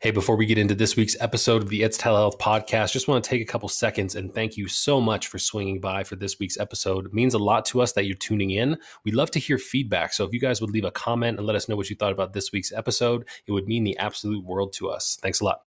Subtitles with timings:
[0.00, 3.24] Hey, before we get into this week's episode of the It's Telehealth podcast, just want
[3.24, 6.38] to take a couple seconds and thank you so much for swinging by for this
[6.38, 7.06] week's episode.
[7.06, 8.78] It means a lot to us that you're tuning in.
[9.04, 10.12] We'd love to hear feedback.
[10.12, 12.12] So if you guys would leave a comment and let us know what you thought
[12.12, 15.18] about this week's episode, it would mean the absolute world to us.
[15.20, 15.62] Thanks a lot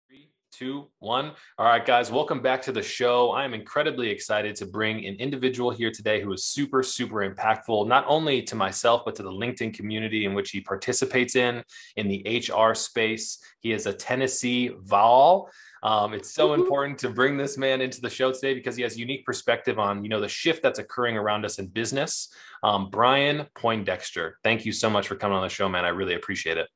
[0.60, 1.31] two, one.
[1.57, 3.31] All right, guys, welcome back to the show.
[3.31, 7.87] I am incredibly excited to bring an individual here today who is super, super impactful,
[7.87, 11.63] not only to myself, but to the LinkedIn community in which he participates in,
[11.95, 13.40] in the HR space.
[13.62, 15.49] He is a Tennessee Vol.
[15.81, 19.00] Um, it's so important to bring this man into the show today because he has
[19.00, 22.34] unique perspective on, you know, the shift that's occurring around us in business.
[22.64, 25.86] Um, Brian Poindexter, thank you so much for coming on the show, man.
[25.86, 26.67] I really appreciate it.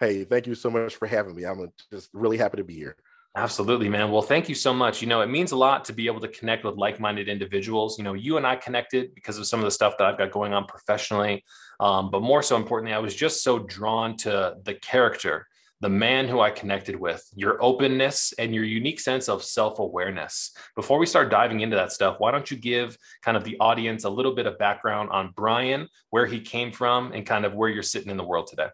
[0.00, 1.44] Hey, thank you so much for having me.
[1.44, 2.96] I'm just really happy to be here.
[3.34, 4.10] Absolutely, man.
[4.10, 5.00] Well, thank you so much.
[5.00, 7.96] You know, it means a lot to be able to connect with like minded individuals.
[7.96, 10.30] You know, you and I connected because of some of the stuff that I've got
[10.32, 11.42] going on professionally.
[11.80, 15.46] Um, but more so importantly, I was just so drawn to the character,
[15.80, 20.54] the man who I connected with, your openness and your unique sense of self awareness.
[20.76, 24.04] Before we start diving into that stuff, why don't you give kind of the audience
[24.04, 27.70] a little bit of background on Brian, where he came from, and kind of where
[27.70, 28.68] you're sitting in the world today?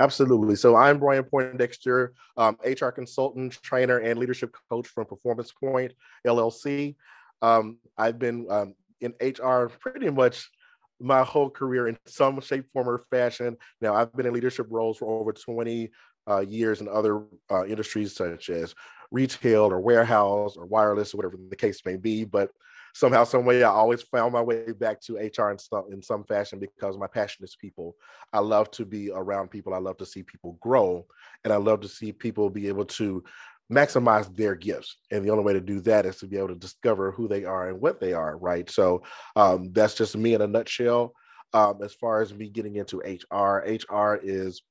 [0.00, 0.56] Absolutely.
[0.56, 5.92] So I'm Brian Poindexter, um, HR consultant, trainer, and leadership coach from Performance Point
[6.26, 6.96] LLC.
[7.42, 10.48] Um, I've been um, in HR pretty much
[11.00, 13.58] my whole career in some shape, form, or fashion.
[13.82, 15.90] Now, I've been in leadership roles for over 20
[16.26, 18.74] uh, years in other uh, industries such as
[19.10, 22.24] retail or warehouse or wireless or whatever the case may be.
[22.24, 22.50] But
[22.94, 26.24] somehow, some way, I always found my way back to HR in some in some
[26.24, 27.96] fashion because my passion is people.
[28.32, 29.74] I love to be around people.
[29.74, 31.06] I love to see people grow,
[31.44, 33.22] and I love to see people be able to
[33.70, 34.96] maximize their gifts.
[35.10, 37.44] And the only way to do that is to be able to discover who they
[37.44, 38.36] are and what they are.
[38.36, 38.68] Right.
[38.68, 39.02] So
[39.36, 41.14] um, that's just me in a nutshell.
[41.52, 44.62] Um, as far as me getting into HR, HR is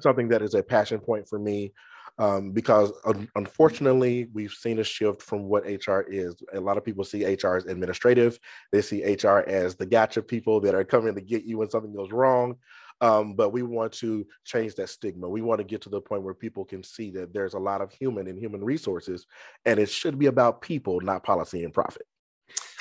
[0.00, 1.72] something that is a passion point for me
[2.18, 2.92] um, because
[3.34, 6.34] unfortunately we've seen a shift from what HR is.
[6.54, 8.38] A lot of people see HR as administrative.
[8.72, 11.94] They see HR as the gotcha people that are coming to get you when something
[11.94, 12.56] goes wrong.
[13.02, 15.28] Um, but we want to change that stigma.
[15.28, 17.82] We want to get to the point where people can see that there's a lot
[17.82, 19.26] of human and human resources,
[19.66, 22.06] and it should be about people, not policy and profit.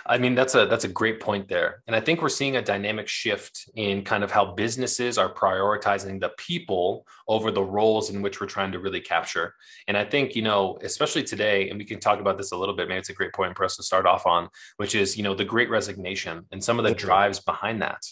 [0.08, 1.82] I mean, that's a that's a great point there.
[1.88, 6.20] And I think we're seeing a dynamic shift in kind of how businesses are prioritizing
[6.20, 9.56] the people over the roles in which we're trying to really capture.
[9.88, 12.76] And I think, you know, especially today, and we can talk about this a little
[12.76, 15.24] bit, maybe it's a great point for us to start off on, which is, you
[15.24, 18.06] know, the great resignation and some of the drives behind that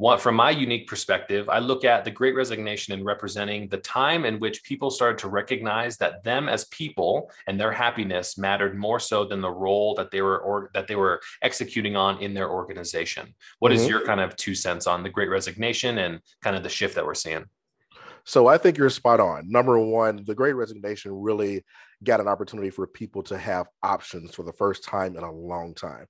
[0.00, 4.24] what from my unique perspective, I look at the great resignation in representing the time
[4.24, 8.98] in which people started to recognize that them as people and their happiness mattered more
[8.98, 12.48] so than the role that they were or that they were executing on in their
[12.48, 13.34] organization.
[13.58, 13.82] What mm-hmm.
[13.82, 16.94] is your kind of two cents on the great resignation and kind of the shift
[16.94, 17.44] that we're seeing?
[18.24, 19.50] So I think you're spot on.
[19.50, 21.62] Number one, the great resignation really
[22.02, 25.74] got an opportunity for people to have options for the first time in a long
[25.74, 26.06] time.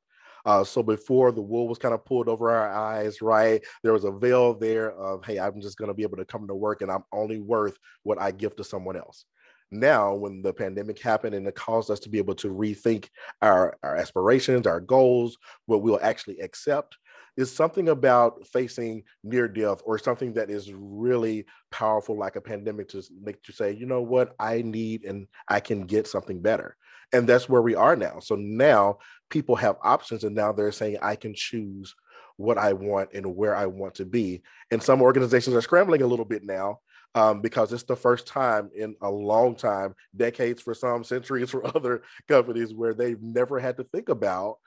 [0.47, 3.63] Uh, so before the wool was kind of pulled over our eyes, right?
[3.83, 6.47] There was a veil there of, hey, I'm just going to be able to come
[6.49, 9.25] to work and I'm only worth what I give to someone else.
[9.73, 13.09] Now, when the pandemic happened and it caused us to be able to rethink
[13.41, 15.37] our, our aspirations, our goals,
[15.67, 16.97] what we'll actually accept,
[17.37, 22.89] is something about facing near death or something that is really powerful, like a pandemic,
[22.89, 26.77] to make you say, you know what, I need and I can get something better.
[27.13, 28.19] And that's where we are now.
[28.21, 28.99] So now
[29.31, 31.95] people have options, and now they're saying, I can choose
[32.37, 34.43] what I want and where I want to be.
[34.71, 36.81] And some organizations are scrambling a little bit now
[37.15, 41.67] um, because it's the first time in a long time, decades for some, centuries for
[41.77, 44.59] other companies, where they've never had to think about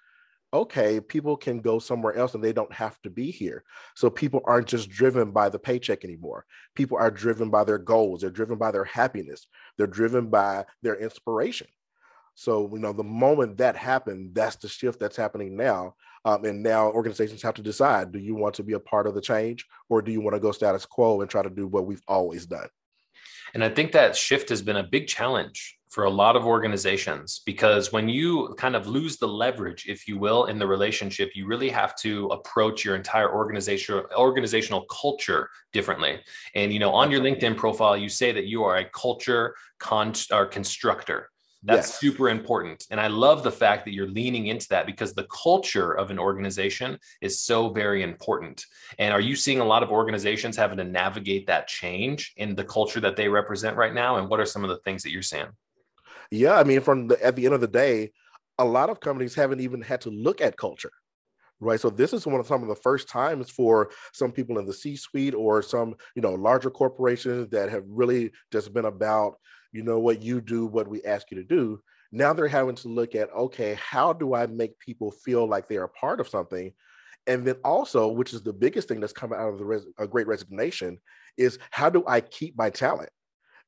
[0.54, 3.64] okay, people can go somewhere else and they don't have to be here.
[3.96, 6.46] So people aren't just driven by the paycheck anymore.
[6.76, 9.48] People are driven by their goals, they're driven by their happiness,
[9.78, 11.68] they're driven by their inspiration.
[12.36, 15.96] So, you know, the moment that happened, that's the shift that's happening now.
[16.26, 19.14] Um, and now organizations have to decide do you want to be a part of
[19.14, 21.86] the change or do you want to go status quo and try to do what
[21.86, 22.70] we've always done?
[23.54, 27.42] And I think that shift has been a big challenge for a lot of organizations
[27.46, 31.46] because when you kind of lose the leverage, if you will, in the relationship, you
[31.46, 36.20] really have to approach your entire organization organizational culture differently.
[36.56, 40.14] And you know, on your LinkedIn profile, you say that you are a culture con-
[40.32, 41.30] or constructor.
[41.66, 42.00] That's yes.
[42.00, 42.86] super important.
[42.92, 46.20] And I love the fact that you're leaning into that because the culture of an
[46.20, 48.66] organization is so very important.
[49.00, 52.66] And are you seeing a lot of organizations having to navigate that change in the
[52.66, 54.18] culture that they represent right now?
[54.18, 55.48] And what are some of the things that you're seeing?
[56.32, 58.12] Yeah, I mean, from the at the end of the day,
[58.58, 60.92] a lot of companies haven't even had to look at culture
[61.60, 64.66] right so this is one of some of the first times for some people in
[64.66, 69.36] the c suite or some you know larger corporations that have really just been about
[69.74, 71.82] you know what you do what we ask you to do
[72.12, 75.84] now they're having to look at okay how do i make people feel like they're
[75.84, 76.72] a part of something
[77.28, 80.28] and then also which is the biggest thing that's coming out of the res- great
[80.28, 80.98] resignation
[81.38, 83.10] is how do i keep my talent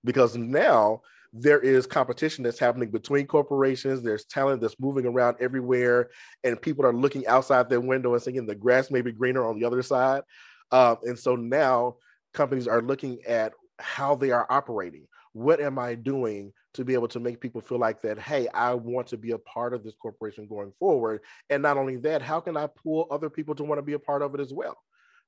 [0.04, 1.02] because now
[1.38, 4.02] there is competition that's happening between corporations.
[4.02, 6.10] There's talent that's moving around everywhere,
[6.46, 9.60] and people are looking outside their window and thinking the grass may be greener on
[9.60, 10.24] the other side.
[10.72, 11.98] Um, and so now
[12.34, 15.08] companies are looking at how they are operating.
[15.36, 18.18] What am I doing to be able to make people feel like that?
[18.18, 21.20] Hey, I want to be a part of this corporation going forward.
[21.50, 24.00] And not only that, how can I pull other people to want to be a
[24.00, 24.78] part of it as well?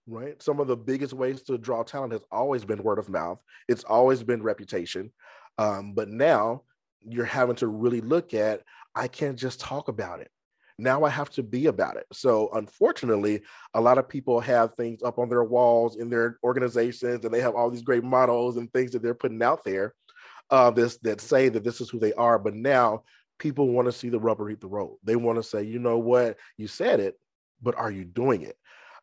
[0.07, 0.41] right?
[0.41, 3.39] Some of the biggest ways to draw talent has always been word of mouth.
[3.67, 5.11] It's always been reputation.
[5.57, 6.63] Um, but now
[7.05, 8.61] you're having to really look at,
[8.95, 10.31] I can't just talk about it.
[10.77, 12.05] Now I have to be about it.
[12.13, 13.41] So unfortunately,
[13.73, 17.41] a lot of people have things up on their walls in their organizations, and they
[17.41, 19.93] have all these great models and things that they're putting out there
[20.49, 22.39] uh, this that say that this is who they are.
[22.39, 23.03] But now
[23.39, 24.97] people want to see the rubber hit the road.
[25.03, 27.19] They want to say, you know what, you said it,
[27.61, 28.57] but are you doing it?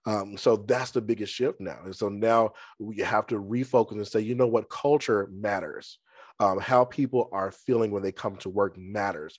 [0.06, 1.78] Um, so that's the biggest shift now.
[1.84, 5.98] And so now we have to refocus and say, you know what, culture matters.
[6.40, 9.38] Um, how people are feeling when they come to work matters.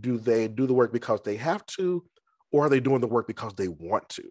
[0.00, 2.04] Do they do the work because they have to,
[2.52, 4.24] or are they doing the work because they want to?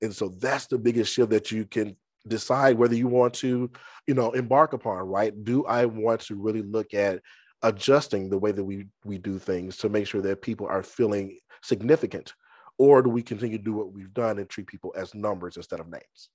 [0.00, 1.96] And so that's the biggest shift that you can
[2.26, 3.70] decide whether you want to,
[4.06, 5.32] you know, embark upon, right?
[5.44, 7.20] Do I want to really look at
[7.62, 11.38] adjusting the way that we we do things to make sure that people are feeling
[11.62, 12.34] significant
[12.78, 15.78] or do we continue to do what we've done and treat people as numbers instead
[15.78, 16.30] of names?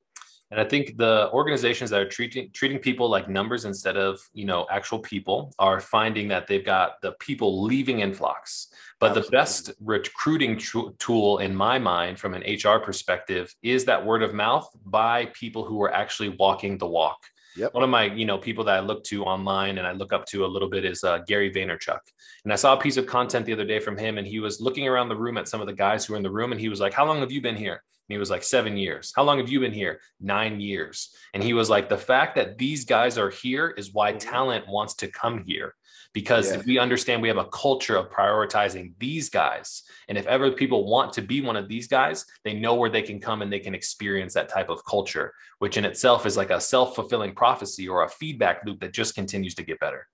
[0.49, 4.45] And I think the organizations that are treating treating people like numbers instead of you
[4.45, 8.67] know actual people are finding that they've got the people leaving in flocks.
[8.99, 9.29] But Absolutely.
[9.29, 10.61] the best recruiting
[10.99, 15.65] tool in my mind, from an HR perspective, is that word of mouth by people
[15.65, 17.19] who are actually walking the walk.
[17.57, 17.73] Yep.
[17.73, 20.25] One of my, you know, people that I look to online and I look up
[20.27, 21.99] to a little bit is uh, Gary Vaynerchuk.
[22.44, 24.61] And I saw a piece of content the other day from him, and he was
[24.61, 26.61] looking around the room at some of the guys who were in the room, and
[26.61, 29.12] he was like, "How long have you been here?" And he was like, seven years.
[29.15, 30.00] How long have you been here?
[30.19, 31.15] Nine years.
[31.33, 34.30] And he was like, the fact that these guys are here is why mm-hmm.
[34.30, 35.75] talent wants to come here
[36.13, 36.62] because yeah.
[36.65, 39.83] we understand we have a culture of prioritizing these guys.
[40.07, 43.01] And if ever people want to be one of these guys, they know where they
[43.01, 46.50] can come and they can experience that type of culture, which in itself is like
[46.50, 50.07] a self fulfilling prophecy or a feedback loop that just continues to get better.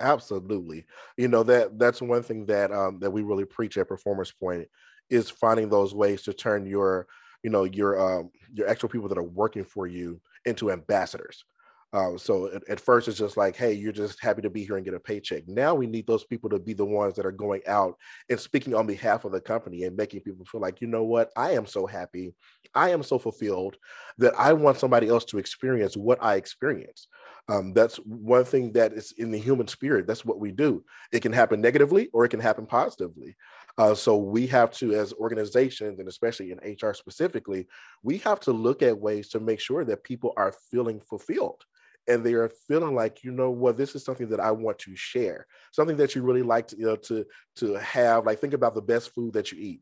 [0.00, 0.84] Absolutely.
[1.16, 4.68] You know, that that's one thing that um that we really preach at Performance Point
[5.10, 7.06] is finding those ways to turn your,
[7.46, 11.44] you know, your um your actual people that are working for you into ambassadors
[11.92, 14.76] uh, so at, at, first it's just like, hey, you're just happy to be here
[14.76, 15.46] and get a paycheck.
[15.46, 17.96] Now we need those people to be the ones that are going out
[18.28, 21.30] and speaking on behalf of the company and making people feel like, you know what,
[21.36, 22.34] I am so happy,
[22.74, 23.76] I am so fulfilled
[24.18, 27.06] that I want somebody else to experience what I experience.
[27.48, 30.08] Um, that's one thing that is in the human spirit.
[30.08, 30.84] That's what we do.
[31.12, 33.36] It can happen negatively or it can happen positively.
[33.78, 37.66] Uh, so we have to, as organizations, and especially in HR specifically,
[38.02, 41.62] we have to look at ways to make sure that people are feeling fulfilled.
[42.08, 43.76] And they are feeling like you know what?
[43.76, 45.46] This is something that i want to share.
[45.72, 47.26] Something that you really like to you know to
[47.56, 49.80] to have like think about the best food that you eat.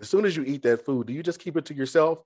[0.00, 2.20] As soon as you eat that food do you just keep it to yourself?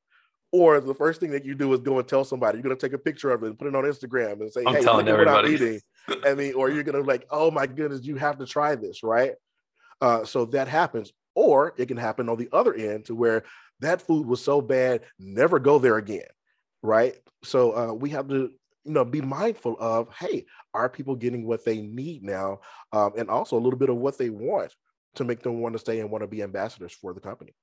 [0.52, 2.58] Or the first thing that you do is go and tell somebody.
[2.58, 4.62] You're going to take a picture of it and put it on instagram and say
[4.64, 5.80] I'm hey look at what i'm eating.
[6.24, 9.02] I mean or you're going to like oh my goodness you have to try this
[9.02, 9.34] right
[10.00, 11.12] uh, so that happens.
[11.34, 13.44] Or it can happen on the other end to where
[13.80, 16.26] that food was so bad never go there again
[16.82, 17.16] right?
[17.42, 18.50] So uh, we have to
[18.84, 22.60] you know be mindful of hey are people getting what they need now?
[22.92, 24.72] Um, and also a little bit of what they want
[25.16, 27.54] to make them want to stay and want to be ambassadors for the company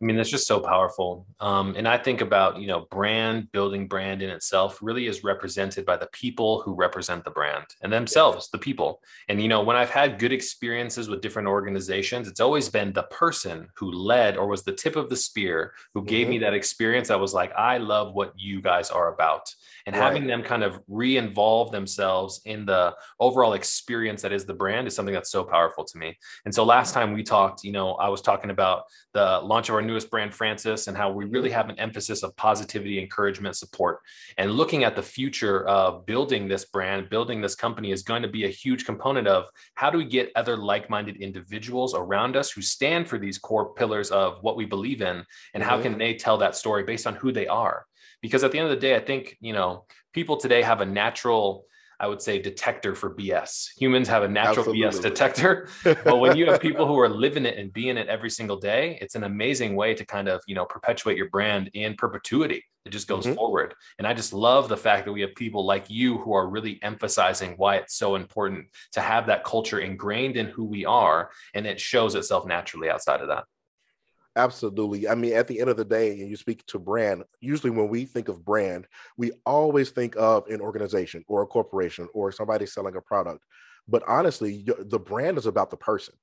[0.00, 1.26] I mean, that's just so powerful.
[1.40, 5.86] Um, and I think about, you know, brand, building brand in itself really is represented
[5.86, 9.00] by the people who represent the brand and themselves, the people.
[9.30, 13.04] And, you know, when I've had good experiences with different organizations, it's always been the
[13.04, 16.30] person who led or was the tip of the spear who gave mm-hmm.
[16.32, 17.10] me that experience.
[17.10, 19.50] I was like, I love what you guys are about.
[19.86, 20.04] And right.
[20.04, 24.88] having them kind of re involve themselves in the overall experience that is the brand
[24.88, 26.18] is something that's so powerful to me.
[26.44, 28.82] And so last time we talked, you know, I was talking about
[29.14, 32.34] the launch of our newest brand, Francis, and how we really have an emphasis of
[32.36, 34.00] positivity, encouragement, support.
[34.38, 38.28] And looking at the future of building this brand, building this company is going to
[38.28, 42.50] be a huge component of how do we get other like minded individuals around us
[42.50, 45.24] who stand for these core pillars of what we believe in,
[45.54, 47.86] and how can they tell that story based on who they are?
[48.22, 50.86] Because at the end of the day, I think, you know, people today have a
[50.86, 51.66] natural
[51.98, 53.68] I would say, detector for BS.
[53.78, 54.82] Humans have a natural Absolutely.
[54.82, 58.30] BS detector, but when you have people who are living it and being it every
[58.30, 61.94] single day, it's an amazing way to kind of you know perpetuate your brand in
[61.94, 62.64] perpetuity.
[62.84, 63.34] It just goes mm-hmm.
[63.34, 66.48] forward, and I just love the fact that we have people like you who are
[66.48, 71.30] really emphasizing why it's so important to have that culture ingrained in who we are,
[71.54, 73.44] and it shows itself naturally outside of that.
[74.36, 75.08] Absolutely.
[75.08, 77.88] I mean, at the end of the day, and you speak to brand, usually when
[77.88, 82.66] we think of brand, we always think of an organization or a corporation or somebody
[82.66, 83.44] selling a product.
[83.88, 86.14] But honestly, the brand is about the person.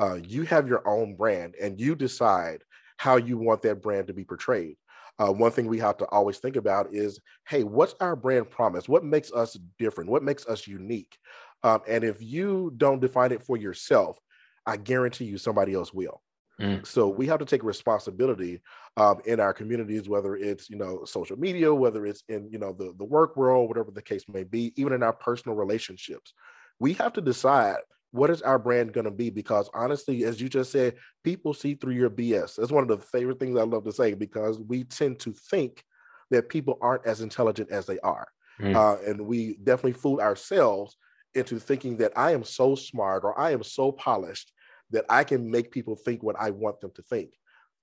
[0.00, 2.64] Uh, you have your own brand and you decide
[2.96, 4.76] how you want that brand to be portrayed.
[5.18, 8.88] Uh, one thing we have to always think about is hey, what's our brand promise?
[8.88, 10.10] What makes us different?
[10.10, 11.16] What makes us unique?
[11.62, 14.18] Um, and if you don't define it for yourself,
[14.66, 16.22] I guarantee you somebody else will.
[16.62, 16.86] Mm.
[16.86, 18.60] So we have to take responsibility
[18.96, 22.72] um, in our communities, whether it's you know social media, whether it's in you know
[22.72, 26.32] the the work world, whatever the case may be, even in our personal relationships.
[26.78, 27.78] We have to decide
[28.12, 31.74] what is our brand going to be because honestly, as you just said, people see
[31.74, 32.56] through your BS.
[32.56, 35.82] That's one of the favorite things I love to say because we tend to think
[36.30, 38.28] that people aren't as intelligent as they are,
[38.60, 38.74] mm.
[38.74, 40.96] uh, and we definitely fool ourselves
[41.34, 44.52] into thinking that I am so smart or I am so polished
[44.92, 47.30] that I can make people think what I want them to think.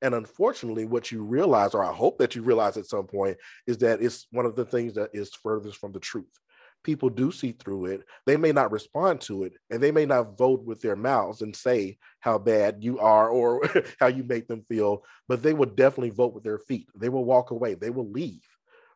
[0.01, 3.38] And unfortunately, what you realize, or I hope that you realize at some point,
[3.68, 6.39] is that it's one of the things that is furthest from the truth.
[6.84, 8.04] People do see through it.
[8.25, 11.54] They may not respond to it, and they may not vote with their mouths and
[11.54, 13.62] say how bad you are or
[14.00, 16.88] how you make them feel, but they will definitely vote with their feet.
[16.96, 18.42] They will walk away, they will leave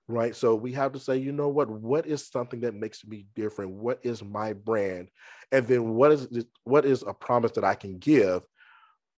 [0.07, 0.35] right?
[0.35, 1.69] So we have to say you know what?
[1.69, 3.71] What is something that makes me different?
[3.71, 5.09] What is my brand?
[5.51, 6.27] And then what is
[6.63, 8.43] what is a promise that i can give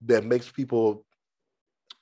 [0.05, 1.05] that makes people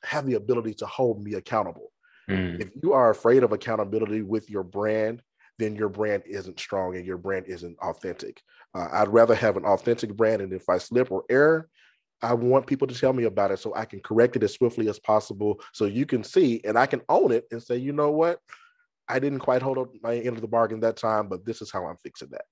[0.03, 1.91] have the ability to hold me accountable?
[2.29, 2.61] Mm.
[2.61, 5.21] if you are afraid of accountability with your brand
[5.59, 8.41] then your brand isn't strong and your brand isn't authentic.
[8.73, 11.67] Uh, i'd rather have an authentic brand and if i slip or err
[12.23, 14.87] I want people to tell me about it so I can correct it as swiftly
[14.87, 18.11] as possible so you can see and I can own it and say, you know
[18.11, 18.39] what?
[19.07, 21.71] I didn't quite hold up my end of the bargain that time, but this is
[21.71, 22.45] how I'm fixing that.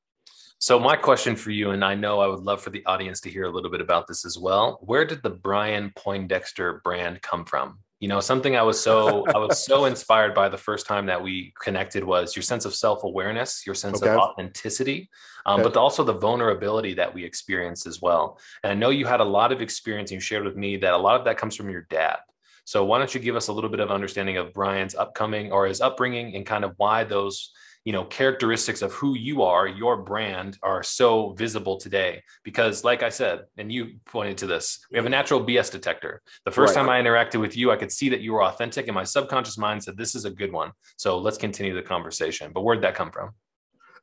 [0.62, 3.32] So my question for you, and I know I would love for the audience to
[3.32, 4.78] hear a little bit about this as well.
[4.82, 7.80] Where did the Brian Poindexter brand come from?
[8.00, 11.22] You know, something I was so I was so inspired by the first time that
[11.22, 14.12] we connected was your sense of self awareness, your sense okay.
[14.12, 15.10] of authenticity,
[15.48, 15.70] um, okay.
[15.70, 18.40] but also the vulnerability that we experienced as well.
[18.64, 20.12] And I know you had a lot of experience.
[20.12, 22.18] And you shared with me that a lot of that comes from your dad.
[22.66, 25.66] So why don't you give us a little bit of understanding of Brian's upcoming or
[25.66, 27.52] his upbringing and kind of why those
[27.84, 32.22] you know characteristics of who you are your brand are so visible today?
[32.44, 36.22] Because like i said and you pointed to this we have a natural bs detector.
[36.46, 36.82] The first right.
[36.82, 39.58] time i interacted with you i could see that you were authentic and my subconscious
[39.58, 40.72] mind said this is a good one.
[40.98, 42.52] So let's continue the conversation.
[42.54, 43.32] But where'd that come from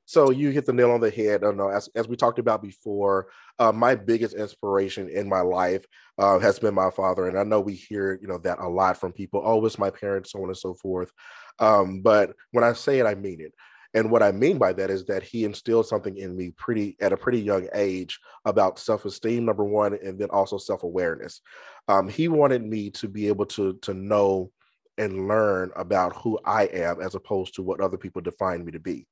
[0.08, 1.44] so you hit the nail on the head.
[1.44, 3.26] I know, as, as we talked about before,
[3.58, 5.84] uh, my biggest inspiration in my life
[6.16, 8.96] uh, has been my father, and I know we hear you know that a lot
[8.96, 9.42] from people.
[9.44, 11.12] Oh, it's my parents, so on and so forth.
[11.58, 13.52] Um, but when I say it, I mean it.
[13.92, 17.12] And what I mean by that is that he instilled something in me pretty at
[17.12, 21.42] a pretty young age about self-esteem, number one, and then also self-awareness.
[21.86, 24.52] Um, he wanted me to be able to to know
[24.96, 28.80] and learn about who I am as opposed to what other people define me to
[28.80, 29.06] be.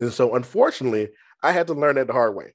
[0.00, 1.10] And so, unfortunately,
[1.42, 2.54] I had to learn that the hard way.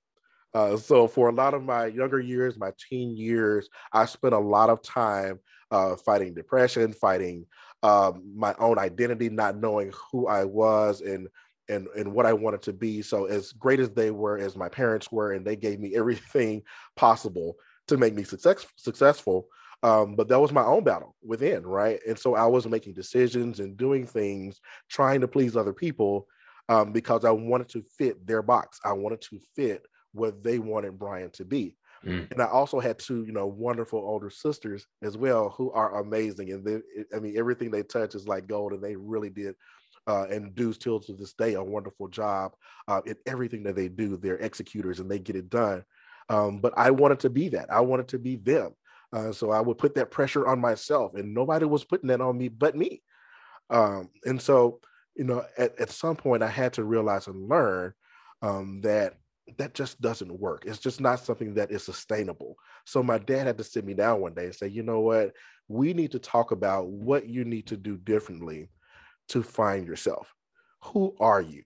[0.53, 4.39] Uh, so, for a lot of my younger years, my teen years, I spent a
[4.39, 5.39] lot of time
[5.71, 7.45] uh, fighting depression, fighting
[7.83, 11.27] um, my own identity, not knowing who I was and
[11.69, 13.01] and and what I wanted to be.
[13.01, 16.63] So, as great as they were, as my parents were, and they gave me everything
[16.95, 17.55] possible
[17.87, 19.47] to make me success, successful.
[19.81, 21.99] Um, but that was my own battle within, right?
[22.05, 26.27] And so I was making decisions and doing things, trying to please other people
[26.69, 28.79] um, because I wanted to fit their box.
[28.85, 31.75] I wanted to fit what they wanted Brian to be.
[32.05, 32.31] Mm.
[32.31, 36.51] And I also had two, you know, wonderful older sisters as well who are amazing.
[36.51, 36.79] And they,
[37.13, 39.55] I mean, everything they touch is like gold, and they really did.
[40.07, 42.53] Uh, and do still to this day a wonderful job
[42.87, 44.17] uh, in everything that they do.
[44.17, 45.83] They're executors and they get it done.
[46.29, 47.71] Um, but I wanted to be that.
[47.71, 48.71] I wanted to be them.
[49.13, 52.37] Uh, so I would put that pressure on myself, and nobody was putting that on
[52.37, 53.03] me but me.
[53.69, 54.79] Um, and so
[55.15, 57.93] you know, at, at some point I had to realize and learn
[58.41, 59.15] um, that
[59.57, 60.63] that just doesn't work.
[60.65, 62.55] It's just not something that is sustainable.
[62.85, 65.33] So my dad had to sit me down one day and say, you know what,
[65.67, 68.69] we need to talk about what you need to do differently
[69.29, 70.33] to find yourself.
[70.85, 71.63] Who are you?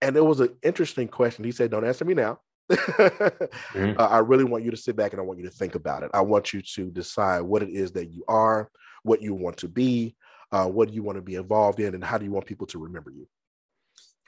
[0.00, 1.44] And it was an interesting question.
[1.44, 2.40] He said, don't answer me now.
[2.70, 3.98] mm-hmm.
[3.98, 6.02] uh, I really want you to sit back and I want you to think about
[6.02, 6.10] it.
[6.14, 8.70] I want you to decide what it is that you are,
[9.02, 10.14] what you want to be,
[10.52, 12.66] uh, what do you want to be involved in, and how do you want people
[12.68, 13.26] to remember you?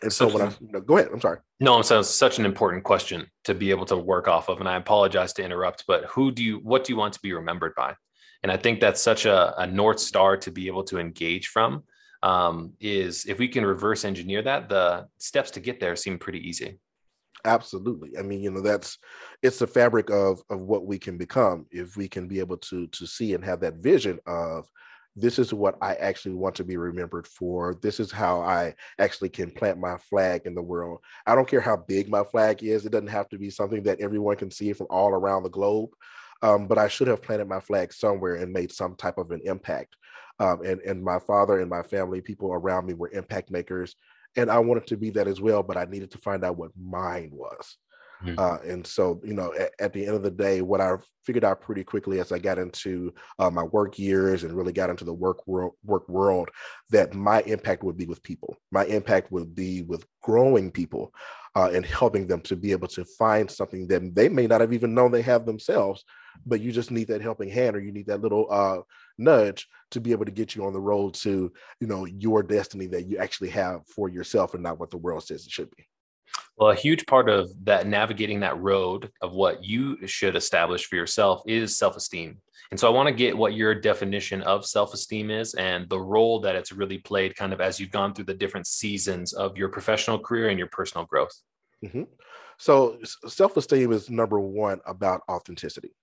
[0.03, 1.39] And so when I you know, go ahead, I'm sorry.
[1.61, 4.61] No, I'm saying such an important question to be able to work off of.
[4.61, 7.33] And I apologize to interrupt, but who do you what do you want to be
[7.33, 7.95] remembered by?
[8.43, 11.85] And I think that's such a, a north star to be able to engage from.
[12.23, 16.47] Um, is if we can reverse engineer that, the steps to get there seem pretty
[16.47, 16.79] easy.
[17.47, 18.19] Absolutely.
[18.19, 18.99] I mean, you know, that's
[19.43, 22.87] it's the fabric of of what we can become if we can be able to
[22.89, 24.69] to see and have that vision of
[25.21, 27.77] this is what I actually want to be remembered for.
[27.83, 31.01] This is how I actually can plant my flag in the world.
[31.27, 32.87] I don't care how big my flag is.
[32.87, 35.91] It doesn't have to be something that everyone can see from all around the globe.
[36.43, 39.41] Um, but I should have planted my flag somewhere and made some type of an
[39.45, 39.97] impact.
[40.39, 43.95] Um, and and my father and my family, people around me, were impact makers,
[44.37, 45.63] and I wanted to be that as well.
[45.63, 47.77] But I needed to find out what mine was.
[48.25, 48.39] Mm-hmm.
[48.39, 51.45] Uh, and so, you know, at, at, the end of the day, what I figured
[51.45, 55.05] out pretty quickly as I got into uh, my work years and really got into
[55.05, 56.51] the work world, work world,
[56.91, 58.57] that my impact would be with people.
[58.71, 61.15] My impact would be with growing people
[61.57, 64.73] uh, and helping them to be able to find something that they may not have
[64.73, 66.05] even known they have themselves,
[66.45, 68.79] but you just need that helping hand or you need that little uh,
[69.19, 72.87] nudge to be able to get you on the road to, you know, your destiny
[72.87, 75.87] that you actually have for yourself and not what the world says it should be.
[76.61, 80.95] Well, a huge part of that navigating that road of what you should establish for
[80.95, 82.37] yourself is self esteem.
[82.71, 85.99] And so I want to get what your definition of self esteem is and the
[85.99, 89.57] role that it's really played kind of as you've gone through the different seasons of
[89.57, 91.33] your professional career and your personal growth.
[91.83, 92.03] Mm-hmm.
[92.59, 95.95] So, self esteem is number one about authenticity.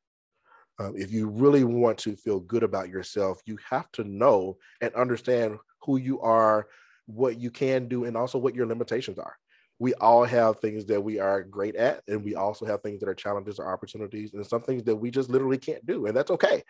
[0.79, 4.91] Um, if you really want to feel good about yourself, you have to know and
[4.95, 6.65] understand who you are,
[7.05, 9.37] what you can do, and also what your limitations are
[9.79, 13.09] we all have things that we are great at, and we also have things that
[13.09, 16.31] are challenges or opportunities, and some things that we just literally can't do, and that's
[16.31, 16.63] okay.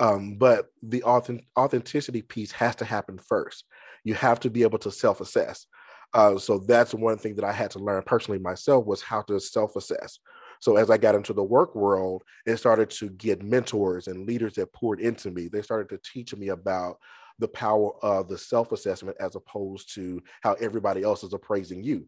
[0.00, 3.64] Um, but the authentic, authenticity piece has to happen first.
[4.04, 5.66] You have to be able to self-assess.
[6.14, 9.40] Uh, so that's one thing that I had to learn personally myself was how to
[9.40, 10.18] self-assess.
[10.60, 14.54] So as I got into the work world, it started to get mentors and leaders
[14.54, 15.48] that poured into me.
[15.48, 16.98] They started to teach me about
[17.38, 22.06] the power of the self-assessment as opposed to how everybody else is appraising you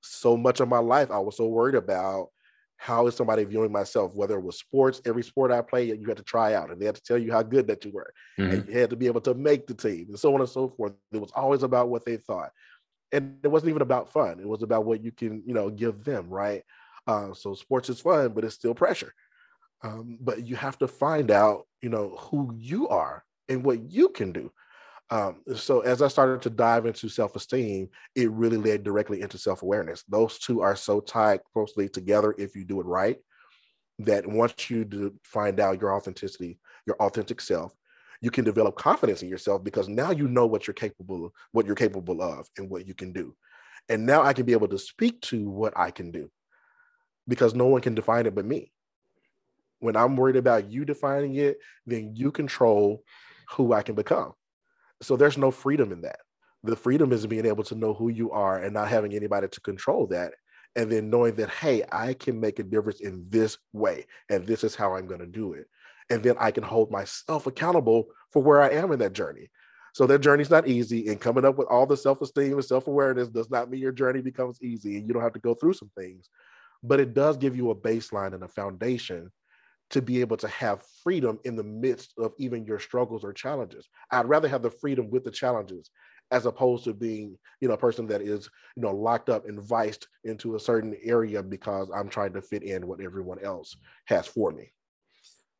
[0.00, 2.28] so much of my life, I was so worried about
[2.78, 6.18] how is somebody viewing myself, whether it was sports, every sport I played, you had
[6.18, 8.12] to try out and they had to tell you how good that you were.
[8.38, 8.52] Mm-hmm.
[8.52, 10.68] And you had to be able to make the team and so on and so
[10.68, 10.92] forth.
[11.12, 12.50] It was always about what they thought.
[13.12, 14.40] And it wasn't even about fun.
[14.40, 16.62] It was about what you can, you know, give them, right?
[17.06, 19.14] Uh, so sports is fun, but it's still pressure.
[19.82, 24.08] Um, but you have to find out, you know, who you are and what you
[24.08, 24.50] can do.
[25.08, 30.02] Um, so as I started to dive into self-esteem, it really led directly into self-awareness.
[30.08, 33.18] Those two are so tied closely together if you do it right,
[34.00, 37.72] that once you do find out your authenticity, your authentic self,
[38.20, 41.66] you can develop confidence in yourself because now you know what you're capable of, what
[41.66, 43.36] you're capable of and what you can do.
[43.88, 46.30] And now I can be able to speak to what I can do
[47.28, 48.72] because no one can define it but me.
[49.78, 53.04] When I'm worried about you defining it, then you control
[53.50, 54.32] who I can become.
[55.02, 56.20] So there's no freedom in that.
[56.64, 59.60] The freedom is being able to know who you are and not having anybody to
[59.60, 60.32] control that.
[60.74, 64.62] And then knowing that, hey, I can make a difference in this way, and this
[64.62, 65.66] is how I'm going to do it.
[66.10, 69.50] And then I can hold myself accountable for where I am in that journey.
[69.94, 73.48] So that journey's not easy, and coming up with all the self-esteem and self-awareness does
[73.48, 76.28] not mean your journey becomes easy, and you don't have to go through some things.
[76.82, 79.32] But it does give you a baseline and a foundation
[79.90, 83.88] to be able to have freedom in the midst of even your struggles or challenges.
[84.10, 85.90] I'd rather have the freedom with the challenges
[86.32, 89.62] as opposed to being, you know, a person that is, you know, locked up and
[89.62, 94.26] viced into a certain area because I'm trying to fit in what everyone else has
[94.26, 94.72] for me.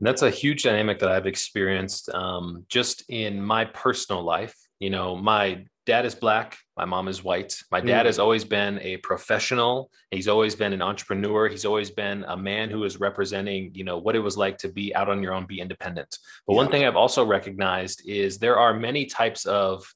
[0.01, 4.55] That's a huge dynamic that I've experienced um, just in my personal life.
[4.81, 8.07] You know, my dad is black my mom is white my dad mm.
[8.07, 12.69] has always been a professional he's always been an entrepreneur he's always been a man
[12.69, 15.47] who is representing you know what it was like to be out on your own
[15.47, 16.57] be independent but yeah.
[16.57, 19.87] one thing i've also recognized is there are many types of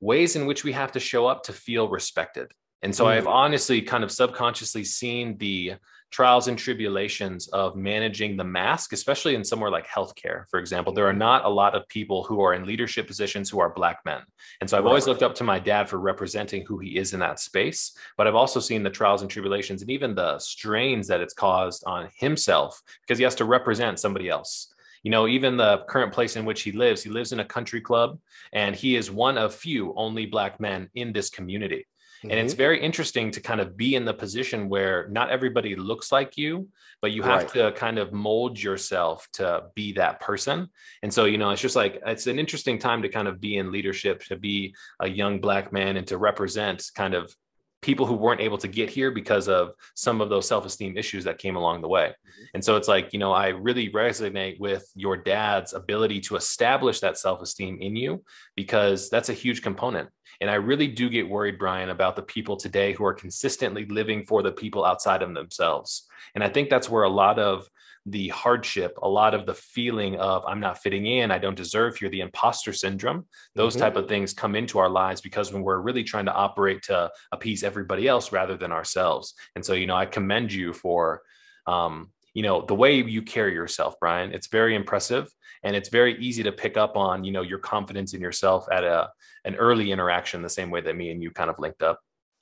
[0.00, 2.52] ways in which we have to show up to feel respected
[2.82, 3.08] and so mm.
[3.08, 5.74] i've honestly kind of subconsciously seen the
[6.12, 10.92] trials and tribulations of managing the mask, especially in somewhere like healthcare, for example.
[10.92, 11.18] There are mm-hmm.
[11.18, 14.20] not a lot of people who are in leadership positions who are Black men.
[14.60, 14.90] And so I've right.
[14.90, 17.96] always looked up to my dad for representing who he is in that space.
[18.18, 21.82] But I've also seen the trials and tribulations and even the strains that it's caused
[21.86, 24.68] on himself because he has to represent somebody else
[25.02, 27.80] you know even the current place in which he lives he lives in a country
[27.80, 28.18] club
[28.52, 31.86] and he is one of few only black men in this community
[32.22, 32.30] Mm-hmm.
[32.30, 32.58] And it's mm-hmm.
[32.58, 36.68] very interesting to kind of be in the position where not everybody looks like you,
[37.00, 37.48] but you have right.
[37.54, 40.68] to kind of mold yourself to be that person.
[41.02, 43.56] And so, you know, it's just like it's an interesting time to kind of be
[43.56, 47.34] in leadership, to be a young black man and to represent kind of
[47.82, 51.38] people who weren't able to get here because of some of those self-esteem issues that
[51.38, 52.06] came along the way.
[52.06, 52.44] Mm-hmm.
[52.54, 57.00] And so it's like, you know, I really resonate with your dad's ability to establish
[57.00, 58.24] that self-esteem in you
[58.56, 60.08] because that's a huge component.
[60.40, 64.24] And I really do get worried, Brian, about the people today who are consistently living
[64.24, 66.08] for the people outside of themselves.
[66.34, 67.68] And I think that's where a lot of
[68.06, 71.96] the hardship, a lot of the feeling of I'm not fitting in, I don't deserve
[71.96, 73.82] here, the imposter syndrome, those mm-hmm.
[73.82, 77.10] type of things come into our lives because when we're really trying to operate to
[77.30, 79.34] appease everybody else rather than ourselves.
[79.54, 81.22] And so, you know, I commend you for
[81.66, 84.32] um, you know, the way you carry yourself, Brian.
[84.32, 85.30] It's very impressive
[85.62, 88.84] and it's very easy to pick up on, you know, your confidence in yourself at
[88.84, 89.10] a
[89.44, 92.00] an early interaction, the same way that me and you kind of linked up.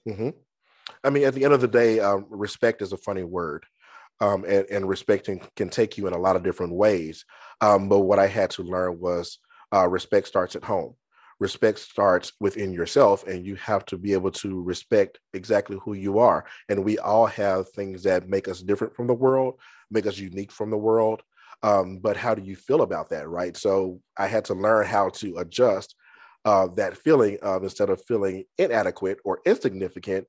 [0.08, 0.30] Mm-hmm.
[1.02, 3.64] I mean, at the end of the day, um, respect is a funny word
[4.20, 7.24] um, and, and, respecting can take you in a lot of different ways.
[7.60, 9.38] Um, but what I had to learn was
[9.72, 10.94] uh, respect starts at home.
[11.38, 16.18] Respect starts within yourself, and you have to be able to respect exactly who you
[16.18, 16.44] are.
[16.68, 19.58] And we all have things that make us different from the world,
[19.90, 21.22] make us unique from the world.
[21.62, 23.56] Um, but how do you feel about that, right?
[23.56, 25.94] So I had to learn how to adjust
[26.44, 30.26] uh, that feeling of instead of feeling inadequate or insignificant,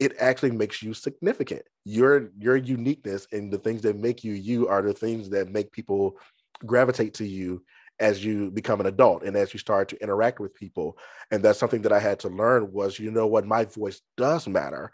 [0.00, 1.62] it actually makes you significant.
[1.84, 5.70] Your your uniqueness and the things that make you you are the things that make
[5.70, 6.18] people
[6.66, 7.62] gravitate to you
[8.00, 10.96] as you become an adult and as you start to interact with people.
[11.30, 14.48] And that's something that I had to learn was, you know what, my voice does
[14.48, 14.90] matter.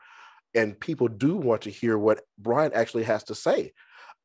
[0.56, 3.72] And people do want to hear what Brian actually has to say.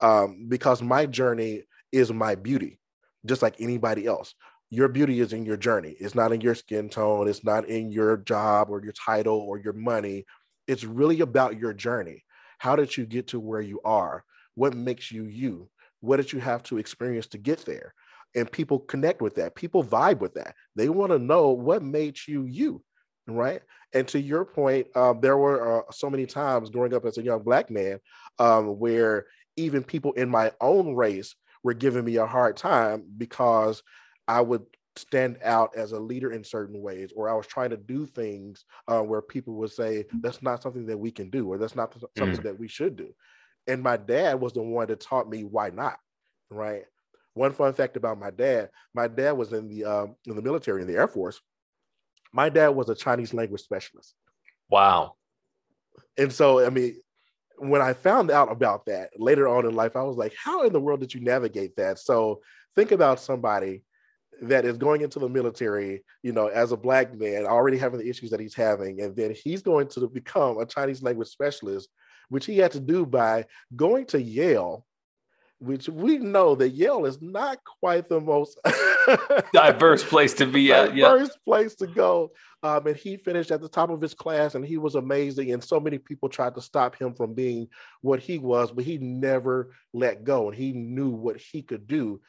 [0.02, 2.80] Um, because my journey is my beauty,
[3.24, 4.34] just like anybody else.
[4.72, 5.96] Your beauty is in your journey.
[6.00, 7.28] It's not in your skin tone.
[7.28, 10.26] It's not in your job or your title or your money
[10.68, 12.24] it's really about your journey.
[12.58, 14.24] How did you get to where you are?
[14.56, 15.70] What makes you you?
[16.02, 17.94] What did you have to experience to get there?
[18.36, 19.56] And people connect with that.
[19.56, 20.56] People vibe with that.
[20.76, 22.84] They want to know what made you you,
[23.28, 23.62] right?
[23.94, 27.24] And to your point, um, there were uh, so many times growing up as a
[27.24, 28.00] young black man
[28.40, 29.26] um, where
[29.58, 33.84] even people in my own race were giving me a hard time because
[34.28, 34.64] I would
[34.96, 38.66] stand out as a leader in certain ways, or I was trying to do things
[38.88, 41.94] uh, where people would say that's not something that we can do, or that's not
[42.18, 42.44] something mm.
[42.44, 43.14] that we should do.
[43.68, 45.98] And my dad was the one that taught me why not.
[46.50, 46.84] Right.
[47.34, 50.82] One fun fact about my dad: my dad was in the um, in the military
[50.82, 51.40] in the Air Force.
[52.34, 54.14] My dad was a Chinese language specialist.
[54.70, 55.16] Wow.
[56.18, 56.96] And so, I mean,
[57.58, 60.74] when I found out about that later on in life, I was like, how in
[60.74, 62.00] the world did you navigate that?
[62.00, 62.42] So
[62.76, 63.84] think about somebody
[64.42, 68.10] that is going into the military, you know, as a black man, already having the
[68.10, 71.90] issues that he's having, and then he's going to become a Chinese language specialist,
[72.30, 74.86] which he had to do by going to Yale,
[75.60, 78.60] which we know that Yale is not quite the most
[79.54, 80.96] diverse place to be at.
[80.96, 81.28] Yeah.
[81.46, 82.32] place to go.
[82.64, 85.52] Um, and he finished at the top of his class, and he was amazing.
[85.52, 87.68] And so many people tried to stop him from being
[88.02, 92.22] what he was, but he never let go, and he knew what he could do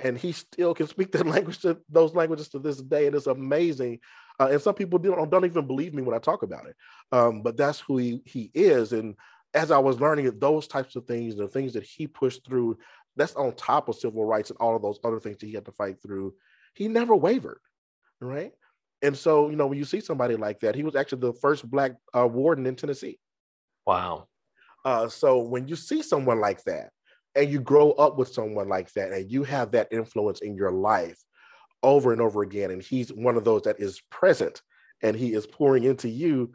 [0.00, 3.06] and he still can speak that language to those languages to this day.
[3.06, 4.00] And it's amazing.
[4.38, 6.76] Uh, and some people don't, don't even believe me when I talk about it.
[7.12, 8.92] Um, but that's who he, he is.
[8.92, 9.14] And
[9.54, 12.78] as I was learning it, those types of things, the things that he pushed through,
[13.16, 15.64] that's on top of civil rights and all of those other things that he had
[15.64, 16.34] to fight through.
[16.74, 17.60] He never wavered,
[18.20, 18.52] right?
[19.00, 21.68] And so, you know, when you see somebody like that, he was actually the first
[21.70, 23.18] black uh, warden in Tennessee.
[23.86, 24.28] Wow.
[24.84, 26.90] Uh, so when you see someone like that,
[27.36, 30.72] and you grow up with someone like that and you have that influence in your
[30.72, 31.18] life
[31.82, 34.62] over and over again and he's one of those that is present
[35.02, 36.52] and he is pouring into you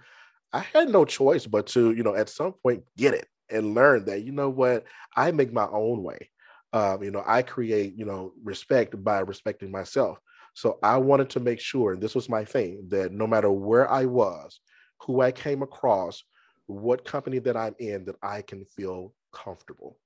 [0.52, 4.04] i had no choice but to you know at some point get it and learn
[4.06, 4.84] that you know what
[5.16, 6.30] i make my own way.
[6.74, 10.18] Um, you know i create you know respect by respecting myself.
[10.54, 13.90] So i wanted to make sure and this was my thing that no matter where
[13.90, 14.60] i was
[15.02, 16.24] who i came across
[16.68, 19.98] what company that i'm in that i can feel comfortable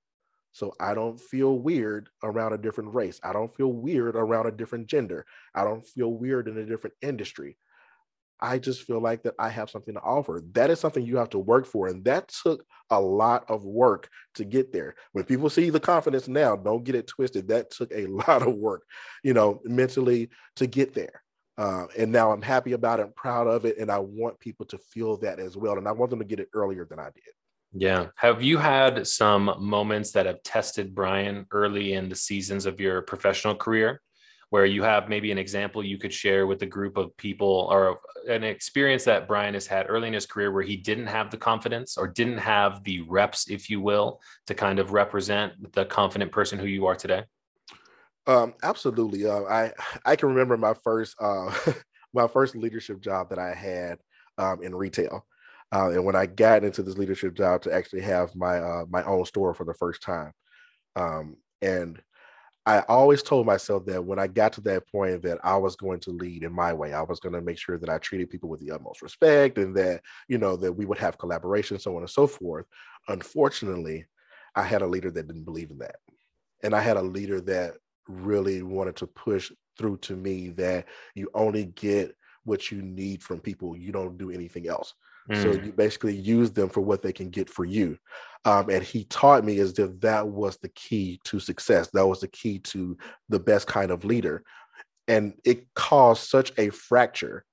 [0.56, 3.20] so I don't feel weird around a different race.
[3.22, 5.26] I don't feel weird around a different gender.
[5.54, 7.58] I don't feel weird in a different industry.
[8.40, 10.42] I just feel like that I have something to offer.
[10.54, 11.88] That is something you have to work for.
[11.90, 14.96] And that took a lot of work to get there.
[15.12, 17.50] When people see the confidence now, don't get it twisted.
[17.50, 18.84] That took a lot of work,
[19.26, 21.22] you know, mentally to get there.
[21.58, 23.78] Uh, and now I'm happy about it, proud of it.
[23.78, 25.78] And I want people to feel that as well.
[25.78, 27.34] And I want them to get it earlier than I did.
[27.78, 28.08] Yeah.
[28.16, 33.02] Have you had some moments that have tested Brian early in the seasons of your
[33.02, 34.02] professional career
[34.50, 38.00] where you have maybe an example you could share with a group of people or
[38.30, 41.38] an experience that Brian has had early in his career where he didn't have the
[41.38, 46.32] confidence or didn't have the reps, if you will, to kind of represent the confident
[46.32, 47.24] person who you are today?
[48.26, 49.26] Um, absolutely.
[49.26, 49.74] Uh, I
[50.06, 51.54] I can remember my first uh,
[52.14, 54.00] my first leadership job that I had
[54.38, 55.26] um, in retail.
[55.74, 59.04] Uh, and when I got into this leadership job to actually have my uh, my
[59.04, 60.32] own store for the first time,
[60.96, 62.02] um, and
[62.68, 66.00] I always told myself that when I got to that point that I was going
[66.02, 66.94] to lead in my way.
[66.94, 69.76] I was going to make sure that I treated people with the utmost respect and
[69.76, 72.66] that, you know, that we would have collaboration, so on and so forth.
[73.08, 74.06] Unfortunately,
[74.56, 75.98] I had a leader that didn't believe in that.
[76.64, 77.74] And I had a leader that
[78.08, 83.40] really wanted to push through to me that you only get what you need from
[83.40, 83.78] people.
[83.78, 84.96] You don't do anything else.
[85.30, 85.42] Mm.
[85.42, 87.98] So you basically use them for what they can get for you.
[88.46, 91.90] Um, and he taught me as if that was the key to success.
[91.94, 92.98] That was the key to
[93.30, 94.44] the best kind of leader.
[95.08, 97.44] And it caused such a fracture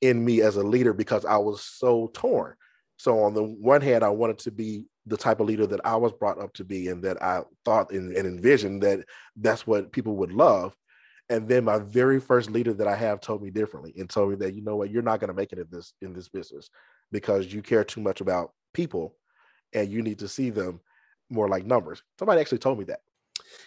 [0.00, 2.54] in me as a leader because I was so torn.
[2.96, 5.96] So on the one hand, I wanted to be the type of leader that I
[5.96, 9.04] was brought up to be and that I thought and, and envisioned that
[9.36, 10.74] that's what people would love.
[11.32, 14.36] And then my very first leader that I have told me differently and told me
[14.36, 16.68] that, you know what, you're not going to make it in this in this business
[17.10, 19.16] because you care too much about people
[19.72, 20.78] and you need to see them
[21.30, 22.02] more like numbers.
[22.18, 23.00] Somebody actually told me that.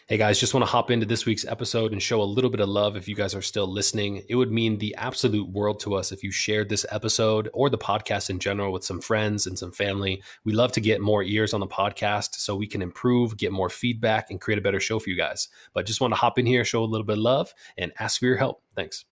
[0.07, 2.59] Hey guys, just want to hop into this week's episode and show a little bit
[2.59, 4.23] of love if you guys are still listening.
[4.29, 7.77] It would mean the absolute world to us if you shared this episode or the
[7.77, 10.21] podcast in general with some friends and some family.
[10.43, 13.69] We love to get more ears on the podcast so we can improve, get more
[13.69, 15.47] feedback, and create a better show for you guys.
[15.73, 18.19] But just want to hop in here, show a little bit of love, and ask
[18.19, 18.61] for your help.
[18.75, 19.05] Thanks.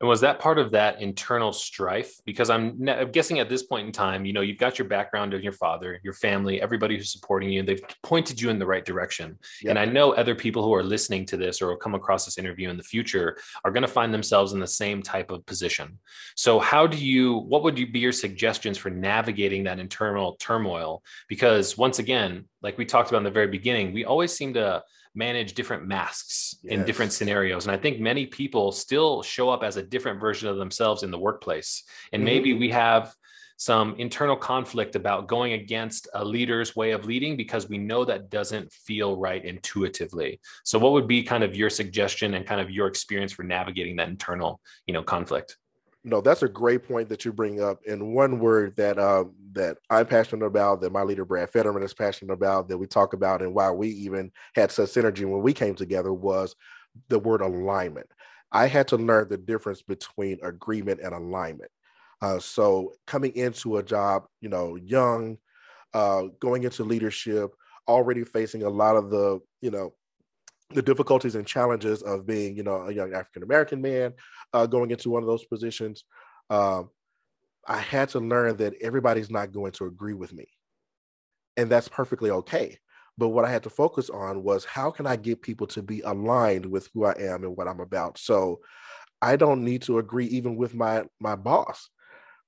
[0.00, 2.20] And was that part of that internal strife?
[2.24, 5.34] Because I'm, I'm, guessing at this point in time, you know, you've got your background
[5.34, 8.66] of your father, your family, everybody who's supporting you, and they've pointed you in the
[8.66, 9.38] right direction.
[9.62, 9.70] Yep.
[9.70, 12.38] And I know other people who are listening to this or will come across this
[12.38, 15.98] interview in the future are going to find themselves in the same type of position.
[16.36, 21.02] So, how do you, what would you be your suggestions for navigating that internal turmoil?
[21.28, 24.82] Because once again, like we talked about in the very beginning, we always seem to,
[25.14, 26.72] manage different masks yes.
[26.72, 27.66] in different scenarios.
[27.66, 31.10] And I think many people still show up as a different version of themselves in
[31.10, 31.84] the workplace.
[32.12, 32.24] And mm-hmm.
[32.24, 33.14] maybe we have
[33.56, 38.28] some internal conflict about going against a leader's way of leading because we know that
[38.28, 40.40] doesn't feel right intuitively.
[40.64, 43.96] So what would be kind of your suggestion and kind of your experience for navigating
[43.96, 45.56] that internal, you know, conflict?
[46.06, 47.80] No, that's a great point that you bring up.
[47.88, 51.94] And one word that uh, that I'm passionate about, that my leader Brad Fetterman is
[51.94, 55.54] passionate about, that we talk about, and why we even had such synergy when we
[55.54, 56.56] came together was
[57.08, 58.06] the word alignment.
[58.52, 61.70] I had to learn the difference between agreement and alignment.
[62.20, 65.38] Uh, so coming into a job, you know, young,
[65.94, 67.52] uh, going into leadership,
[67.88, 69.94] already facing a lot of the, you know,
[70.70, 74.14] the difficulties and challenges of being, you know, a young African American man
[74.52, 76.04] uh, going into one of those positions.
[76.50, 76.90] Um,
[77.66, 80.46] I had to learn that everybody's not going to agree with me,
[81.56, 82.78] and that's perfectly okay.
[83.16, 86.00] But what I had to focus on was how can I get people to be
[86.00, 88.18] aligned with who I am and what I'm about.
[88.18, 88.60] So
[89.22, 91.88] I don't need to agree even with my my boss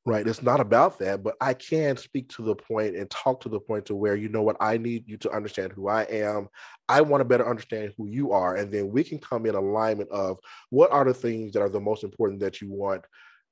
[0.07, 3.49] right it's not about that but i can speak to the point and talk to
[3.49, 4.57] the point to where you know what?
[4.61, 6.49] I need you to understand who i am.
[6.89, 10.11] I want to better understand who you are and then we can come in alignment
[10.11, 10.39] of
[10.71, 13.05] what are the things that are the most important that you want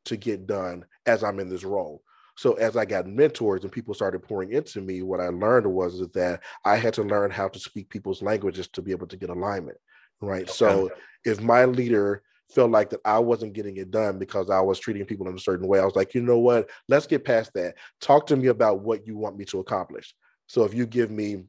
[0.07, 2.03] to get done as i'm in this role?
[2.37, 6.01] So as i got mentors and people started pouring into me what i learned was
[6.15, 9.31] that i had to learn how to speak people's languages to be able to get
[9.31, 9.79] alignment
[10.21, 10.43] right?
[10.43, 10.53] Okay.
[10.53, 10.91] so
[11.25, 15.05] if my leader felt like that I wasn't getting it done because I was treating
[15.05, 15.81] people in a certain way.
[15.81, 16.71] I was like, you know what?
[16.89, 17.75] Let's get past that.
[18.01, 20.15] Talk to me about what you want me to accomplish.
[20.47, 21.45] So if you give me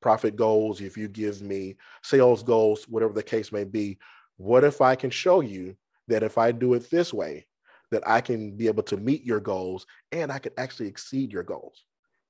[0.00, 3.98] profit goals, if you give me sales goals, whatever the case may be,
[4.36, 5.76] what if I can show you
[6.08, 7.46] that if I do it this way,
[7.90, 11.42] that I can be able to meet your goals and I can actually exceed your
[11.42, 11.84] goals,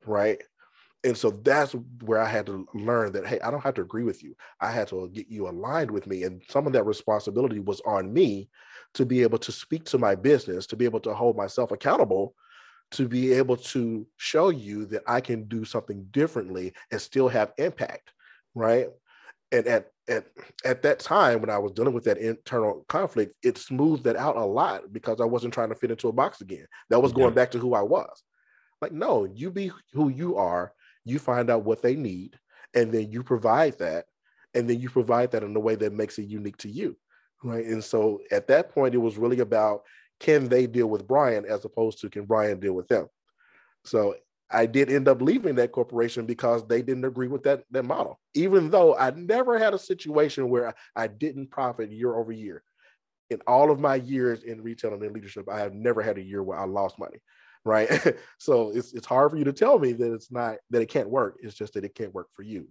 [0.05, 0.43] right?
[1.05, 4.05] And so that's where I had to learn that hey, I don't have to agree
[4.05, 4.35] with you.
[4.61, 7.81] I had to uh, get you aligned with me, and some of that responsibility was
[7.83, 8.49] on me
[8.95, 12.35] to be able to speak to my business, to be able to hold myself accountable,
[12.93, 17.53] to be able to show you that I can do something differently and still have
[17.59, 18.13] impact,
[18.55, 18.89] right?
[19.53, 20.27] And at at
[20.65, 24.37] at that time when I was dealing with that internal conflict, it smoothed that out
[24.37, 26.67] a lot because I wasn't trying to fit into a box again.
[26.89, 27.35] That was going yeah.
[27.35, 28.23] back to who I was.
[28.81, 30.73] Like, no, you be who you are
[31.05, 32.39] you find out what they need,
[32.75, 34.07] and then you provide that,
[34.55, 36.97] and then you provide that in a way that makes it unique to you.
[37.43, 37.67] Right.
[37.67, 39.83] And so at that point, it was really about
[40.21, 43.09] can they deal with Brian as opposed to can Brian deal with them?
[43.85, 44.15] So
[44.51, 48.19] I did end up leaving that corporation because they didn't agree with that, that model,
[48.35, 52.63] even though I never had a situation where I didn't profit year over year.
[53.31, 56.23] In all of my years in retail and in leadership, I have never had a
[56.23, 57.19] year where I lost money
[57.65, 57.89] right?
[58.39, 61.09] so it's it's hard for you to tell me that it's not that it can't
[61.09, 61.39] work.
[61.43, 62.69] It's just that it can't work for you.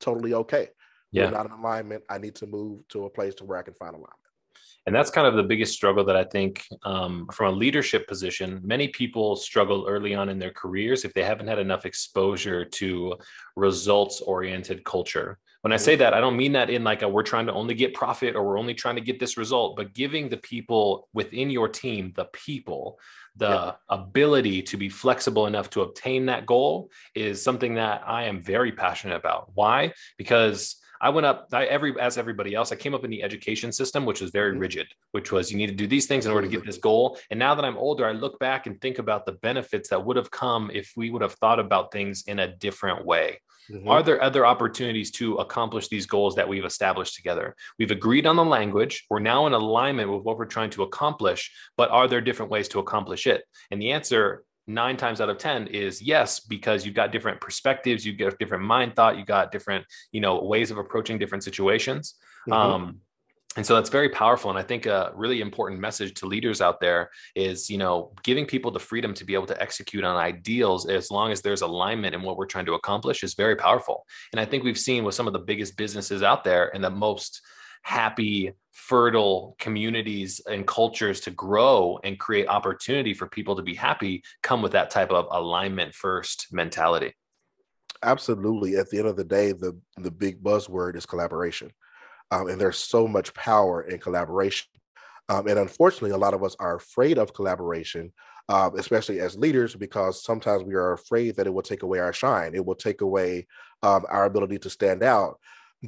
[0.00, 0.68] Totally okay.
[1.10, 1.26] Yeah.
[1.26, 2.04] We're not in alignment.
[2.08, 4.14] I need to move to a place to where I can find alignment.
[4.86, 8.60] And that's kind of the biggest struggle that I think um, from a leadership position,
[8.64, 13.14] many people struggle early on in their careers if they haven't had enough exposure to
[13.54, 15.38] results oriented culture.
[15.62, 17.74] When I say that, I don't mean that in like a we're trying to only
[17.74, 21.50] get profit or we're only trying to get this result, but giving the people within
[21.50, 23.00] your team, the people,
[23.36, 23.72] the yeah.
[23.88, 28.72] ability to be flexible enough to obtain that goal is something that I am very
[28.72, 29.50] passionate about.
[29.54, 29.92] Why?
[30.16, 32.72] Because I went up I, every as everybody else.
[32.72, 34.60] I came up in the education system, which was very mm-hmm.
[34.60, 37.18] rigid, which was you need to do these things in order to get this goal.
[37.30, 40.16] And now that I'm older, I look back and think about the benefits that would
[40.16, 43.40] have come if we would have thought about things in a different way.
[43.70, 43.88] Mm-hmm.
[43.88, 47.54] Are there other opportunities to accomplish these goals that we've established together?
[47.78, 49.04] We've agreed on the language.
[49.10, 52.68] We're now in alignment with what we're trying to accomplish, but are there different ways
[52.68, 53.44] to accomplish it?
[53.70, 58.04] And the answer nine times out of 10 is yes, because you've got different perspectives,
[58.04, 62.14] you get different mind thought, you got different, you know, ways of approaching different situations.
[62.48, 62.52] Mm-hmm.
[62.52, 63.00] Um,
[63.56, 66.80] and so that's very powerful and i think a really important message to leaders out
[66.80, 70.88] there is you know giving people the freedom to be able to execute on ideals
[70.88, 74.04] as long as there's alignment in what we're trying to accomplish is very powerful.
[74.32, 76.90] And i think we've seen with some of the biggest businesses out there and the
[76.90, 77.40] most
[77.82, 84.22] happy fertile communities and cultures to grow and create opportunity for people to be happy
[84.42, 87.14] come with that type of alignment first mentality.
[88.02, 88.76] Absolutely.
[88.76, 91.72] At the end of the day the the big buzzword is collaboration
[92.30, 94.68] um, and there's so much power in collaboration.
[95.28, 98.12] Um, and unfortunately, a lot of us are afraid of collaboration,
[98.48, 102.12] uh, especially as leaders, because sometimes we are afraid that it will take away our
[102.12, 102.54] shine.
[102.54, 103.46] It will take away
[103.82, 105.38] um, our ability to stand out.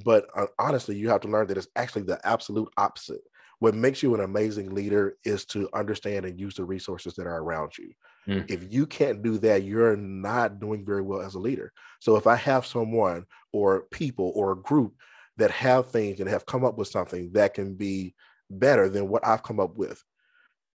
[0.04, 3.22] But uh, honestly, you have to learn that it's actually the absolute opposite.
[3.60, 7.42] What makes you an amazing leader is to understand and use the resources that are
[7.42, 7.92] around you.
[8.26, 8.50] Mm.
[8.50, 11.72] If you can't do that, you're not doing very well as a leader.
[11.98, 14.94] So if I have someone or people or a group
[15.40, 18.14] that have things and have come up with something that can be
[18.50, 20.02] better than what I've come up with.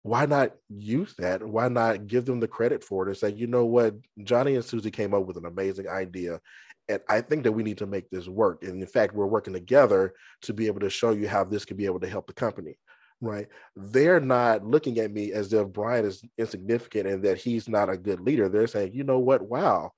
[0.04, 1.44] Why not use that?
[1.44, 4.64] Why not give them the credit for it and say, you know what, Johnny and
[4.64, 6.40] Susie came up with an amazing idea.
[6.90, 8.64] And I think that we need to make this work.
[8.64, 11.78] And in fact, we're working together to be able to show you how this could
[11.78, 12.78] be able to help the company.
[13.20, 13.48] Right.
[13.76, 17.98] They're not looking at me as if Brian is insignificant and that he's not a
[17.98, 18.50] good leader.
[18.50, 19.42] They're saying, you know what?
[19.44, 19.92] Wow.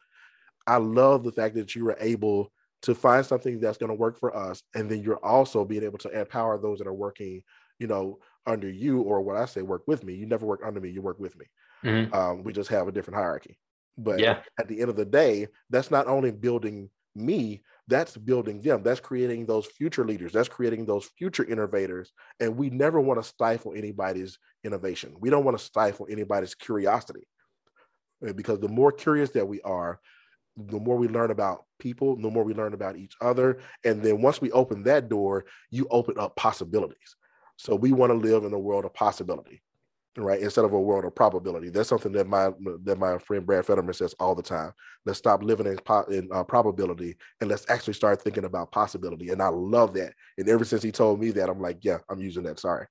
[0.68, 2.52] I love the fact that you were able
[2.84, 5.98] to find something that's going to work for us and then you're also being able
[5.98, 7.42] to empower those that are working
[7.80, 10.14] you know under you or what i say work with me.
[10.14, 11.46] You never work under me you work with me.
[11.84, 12.14] Mm-hmm.
[12.14, 13.60] um, we just have a different hierarchy.
[13.98, 14.40] But yeah.
[14.60, 18.82] at the end of the day that's not only building me that's building them.
[18.82, 20.32] That's creating those future leaders.
[20.32, 22.12] That's creating those future innovators.
[22.40, 25.16] And we never want to stifle anybody's innovation.
[25.20, 27.28] We don't want to stifle anybody's curiosity.
[28.36, 30.00] Because the more curious that we are
[30.58, 33.60] the more we learn about people, the more we learn about each other.
[33.84, 37.16] And then once we open that door, you open up possibilities.
[37.58, 39.62] So we want to live in a world of possibility
[40.18, 40.42] right?
[40.42, 41.70] Instead of a world of probability.
[41.70, 42.52] That's something that my
[42.84, 44.74] that my friend Brad Federman says all the time.
[45.06, 45.78] Let's stop living in,
[46.14, 49.32] in uh, probability and let's actually start thinking about possibility.
[49.32, 50.14] And I love that.
[50.38, 52.58] And ever since he told me that, I'm like, yeah, I'm using that.
[52.60, 52.86] Sorry.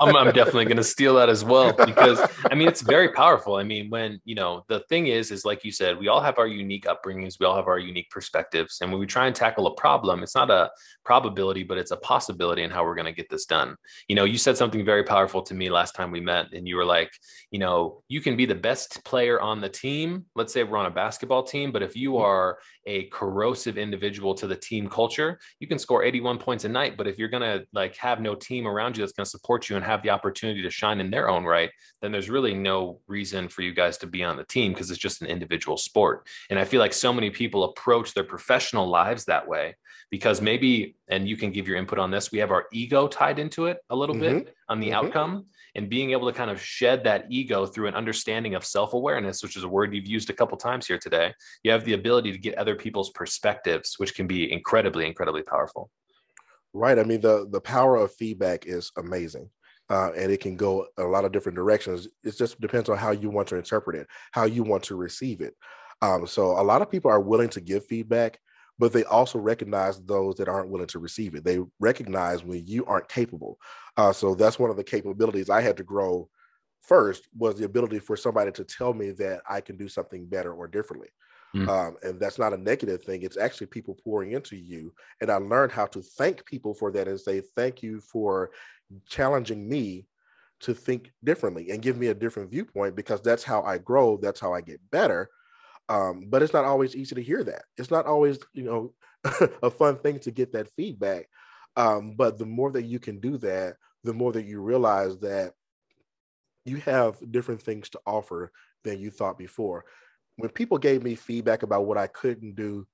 [0.00, 3.56] I'm, I'm definitely going to steal that as well because I mean it's very powerful.
[3.56, 6.38] I mean, when you know the thing is, is like you said, we all have
[6.38, 9.66] our unique upbringings, we all have our unique perspectives, and when we try and tackle
[9.66, 10.70] a problem, it's not a
[11.04, 13.76] probability, but it's a possibility in how we're going to get this done.
[14.08, 16.76] You know, you said something very powerful to me last time we met and you
[16.76, 17.10] were like,
[17.50, 20.26] you know, you can be the best player on the team.
[20.34, 22.24] Let's say we're on a basketball team, but if you mm-hmm.
[22.24, 26.96] are a corrosive individual to the team culture, you can score 81 points a night.
[26.96, 29.68] But if you're going to like have no team around you that's going to support
[29.68, 31.70] you and have the opportunity to shine in their own right,
[32.02, 35.00] then there's really no reason for you guys to be on the team because it's
[35.00, 36.26] just an individual sport.
[36.50, 39.76] And I feel like so many people approach their professional lives that way
[40.10, 43.38] because maybe, and you can give your input on this, we have our ego tied
[43.38, 44.38] into it a little mm-hmm.
[44.38, 45.06] bit on the mm-hmm.
[45.06, 49.42] outcome and being able to kind of shed that ego through an understanding of self-awareness
[49.42, 51.32] which is a word you've used a couple times here today
[51.62, 55.90] you have the ability to get other people's perspectives which can be incredibly incredibly powerful.
[56.72, 56.98] Right.
[56.98, 59.48] I mean the the power of feedback is amazing
[59.90, 62.08] uh, and it can go a lot of different directions.
[62.22, 65.40] It just depends on how you want to interpret it how you want to receive
[65.40, 65.54] it.
[66.02, 68.38] Um, so a lot of people are willing to give feedback
[68.78, 71.44] but they also recognize those that aren't willing to receive it.
[71.44, 73.58] They recognize when you aren't capable.
[73.96, 76.28] Uh, so that's one of the capabilities I had to grow
[76.82, 80.52] first was the ability for somebody to tell me that I can do something better
[80.52, 81.08] or differently.
[81.54, 81.68] Mm.
[81.68, 83.22] Um, and that's not a negative thing.
[83.22, 84.92] It's actually people pouring into you.
[85.20, 88.50] And I learned how to thank people for that and say, thank you for
[89.06, 90.06] challenging me
[90.60, 94.16] to think differently and give me a different viewpoint because that's how I grow.
[94.16, 95.30] That's how I get better.
[95.88, 97.64] Um, but it's not always easy to hear that.
[97.76, 98.94] It's not always, you know,
[99.62, 101.28] a fun thing to get that feedback.
[101.76, 105.52] Um, but the more that you can do that, the more that you realize that
[106.64, 108.52] you have different things to offer
[108.84, 109.84] than you thought before.
[110.36, 112.86] When people gave me feedback about what I couldn't do,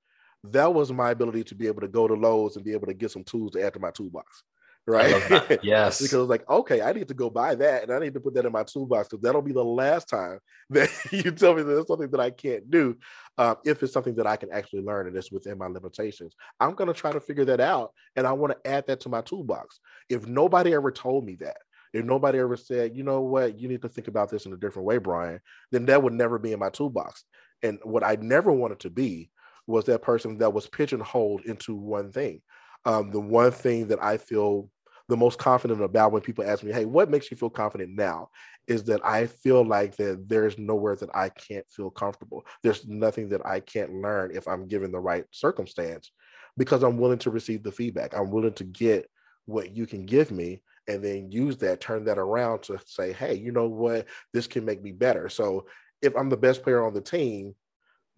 [0.44, 2.94] that was my ability to be able to go to Lowe's and be able to
[2.94, 4.42] get some tools to add to my toolbox.
[4.86, 5.60] Right.
[5.62, 6.00] Yes.
[6.00, 8.46] because like, okay, I need to go buy that and I need to put that
[8.46, 10.38] in my toolbox because that'll be the last time
[10.70, 12.96] that you tell me that something that I can't do.
[13.38, 16.74] Uh, if it's something that I can actually learn and it's within my limitations, I'm
[16.74, 19.20] going to try to figure that out and I want to add that to my
[19.20, 19.80] toolbox.
[20.08, 21.58] If nobody ever told me that,
[21.92, 24.56] if nobody ever said, you know what, you need to think about this in a
[24.56, 25.40] different way, Brian,
[25.72, 27.24] then that would never be in my toolbox.
[27.62, 29.30] And what I never wanted to be
[29.66, 32.42] was that person that was pigeonholed into one thing.
[32.84, 34.70] Um, the one thing that I feel
[35.08, 38.30] the most confident about when people ask me, "Hey, what makes you feel confident now?"
[38.68, 42.44] is that I feel like that there's nowhere that I can't feel comfortable.
[42.62, 46.12] There's nothing that I can't learn if I'm given the right circumstance,
[46.56, 48.14] because I'm willing to receive the feedback.
[48.16, 49.10] I'm willing to get
[49.46, 53.34] what you can give me and then use that, turn that around to say, "Hey,
[53.34, 54.06] you know what?
[54.32, 55.66] This can make me better." So
[56.02, 57.54] if I'm the best player on the team,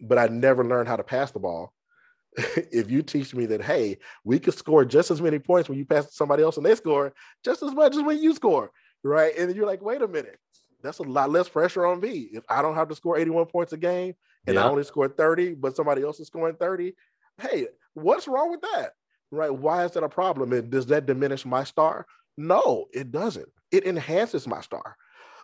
[0.01, 1.73] but I never learned how to pass the ball,
[2.71, 5.85] if you teach me that, hey, we could score just as many points when you
[5.85, 7.13] pass to somebody else and they score
[7.43, 8.71] just as much as when you score,
[9.03, 9.37] right?
[9.37, 10.39] And you're like, wait a minute,
[10.81, 12.29] that's a lot less pressure on me.
[12.31, 14.15] If I don't have to score 81 points a game
[14.47, 14.65] and yeah.
[14.65, 16.93] I only score 30, but somebody else is scoring 30,
[17.41, 18.93] hey, what's wrong with that?
[19.31, 19.53] Right?
[19.53, 20.53] Why is that a problem?
[20.53, 22.05] And does that diminish my star?
[22.37, 23.49] No, it doesn't.
[23.71, 24.97] It enhances my star.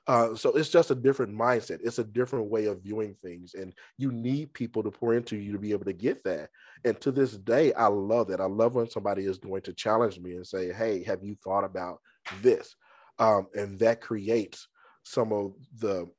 [0.08, 1.80] Uh, so it's just a different mindset.
[1.84, 5.52] It's a different way of viewing things, and you need people to pour into you
[5.52, 6.50] to be able to get that.
[6.84, 8.42] And to this day, I love that.
[8.42, 11.64] I love when somebody is going to challenge me and say, "Hey, have you thought
[11.64, 12.00] about
[12.42, 12.76] this?"
[13.20, 14.68] Um, and that creates
[15.04, 16.10] some of the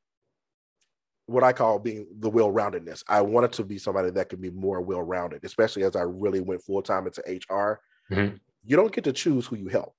[1.27, 3.05] what I call being the well-roundedness.
[3.09, 6.63] I wanted to be somebody that could be more well-rounded, especially as I really went
[6.63, 7.81] full time into HR.
[8.11, 8.37] Mm-hmm.
[8.65, 9.95] You don't get to choose who you help.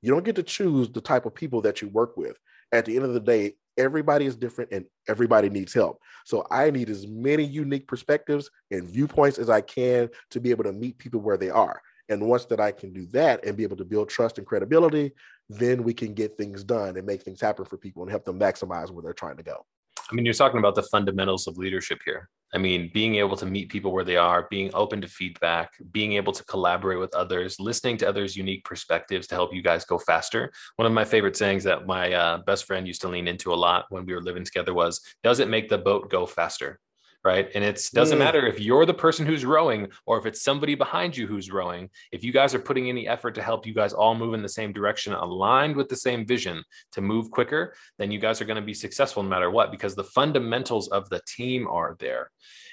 [0.00, 2.38] You don't get to choose the type of people that you work with
[2.72, 5.98] at the end of the day, everybody is different and everybody needs help.
[6.24, 10.64] So I need as many unique perspectives and viewpoints as I can to be able
[10.64, 11.80] to meet people where they are.
[12.08, 15.12] And once that I can do that and be able to build trust and credibility,
[15.48, 18.38] then we can get things done and make things happen for people and help them
[18.38, 19.64] maximize where they're trying to go.
[20.10, 22.28] I mean, you're talking about the fundamentals of leadership here.
[22.54, 26.12] I mean, being able to meet people where they are, being open to feedback, being
[26.14, 29.98] able to collaborate with others, listening to others' unique perspectives to help you guys go
[29.98, 30.52] faster.
[30.76, 33.56] One of my favorite sayings that my uh, best friend used to lean into a
[33.56, 36.78] lot when we were living together was, "Does it make the boat go faster?"
[37.24, 37.48] Right?
[37.54, 38.20] And it doesn't mm.
[38.20, 41.88] matter if you're the person who's rowing or if it's somebody behind you who's rowing.
[42.10, 44.48] If you guys are putting any effort to help you guys all move in the
[44.48, 48.56] same direction, aligned with the same vision to move quicker, then you guys are going
[48.56, 52.30] to be successful no matter what because the fundamentals of the team are there.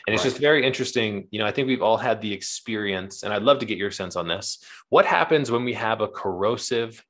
[0.08, 1.28] And it's just very interesting.
[1.30, 3.92] You know, I think we've all had the experience, and I'd love to get your
[3.92, 4.64] sense on this.
[4.90, 7.04] What happens when we have a corrosive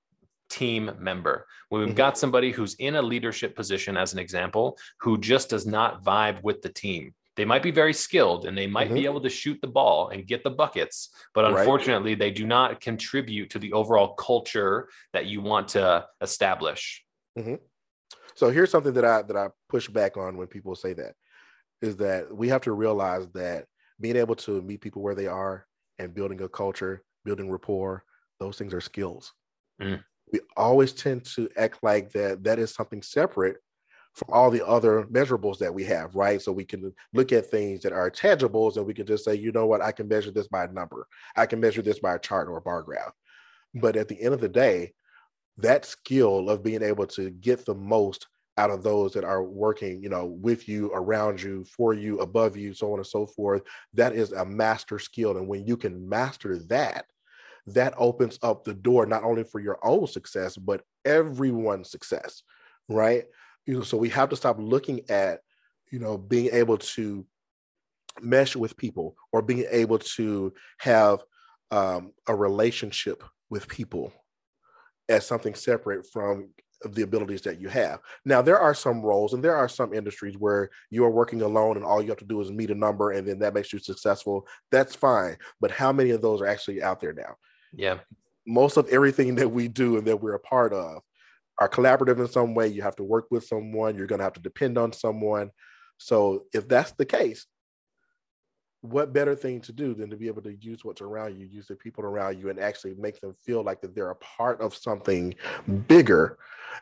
[0.49, 1.45] team member.
[1.69, 1.97] When we've mm-hmm.
[1.97, 6.41] got somebody who's in a leadership position, as an example, who just does not vibe
[6.41, 8.95] with the team they might be very skilled and they might mm-hmm.
[8.95, 12.19] be able to shoot the ball and get the buckets, but unfortunately, right.
[12.19, 17.01] they do not contribute to the overall culture that you want to establish.
[17.37, 17.55] Mm-hmm.
[18.35, 21.13] So here's something that I that I push back on when people say that
[21.81, 23.67] is that we have to realize that
[24.01, 25.65] being able to meet people where they are
[25.97, 28.03] and building a culture, building rapport,
[28.41, 29.31] those things are skills.
[29.81, 30.03] Mm.
[30.33, 33.59] We always tend to act like that that is something separate
[34.19, 36.41] from all the other measurables that we have, right?
[36.41, 39.51] So we can look at things that are tangibles and we can just say, you
[39.51, 41.07] know what, I can measure this by a number.
[41.35, 43.13] I can measure this by a chart or a bar graph.
[43.73, 44.93] But at the end of the day,
[45.57, 50.03] that skill of being able to get the most out of those that are working,
[50.03, 53.61] you know, with you, around you, for you, above you, so on and so forth,
[53.93, 55.37] that is a master skill.
[55.37, 57.05] And when you can master that,
[57.67, 62.43] that opens up the door not only for your own success, but everyone's success,
[62.89, 63.25] right?
[63.69, 65.41] You know so we have to stop looking at
[65.91, 67.23] you know being able to
[68.19, 71.19] mesh with people or being able to have
[71.69, 74.11] um, a relationship with people
[75.07, 76.49] as something separate from
[76.93, 77.99] the abilities that you have.
[78.25, 81.75] Now, there are some roles and there are some industries where you are working alone
[81.75, 83.79] and all you have to do is meet a number and then that makes you
[83.79, 84.47] successful.
[84.71, 85.37] That's fine.
[85.61, 87.35] But how many of those are actually out there now?
[87.73, 87.99] Yeah.
[88.47, 91.03] Most of everything that we do and that we're a part of
[91.59, 92.67] are collaborative in some way.
[92.67, 95.51] You have to work with someone, you're going to have to depend on someone.
[95.97, 97.45] So, if that's the case,
[98.81, 101.67] what better thing to do than to be able to use what's around you, use
[101.67, 104.75] the people around you, and actually make them feel like that they're a part of
[104.75, 105.35] something
[105.87, 106.37] bigger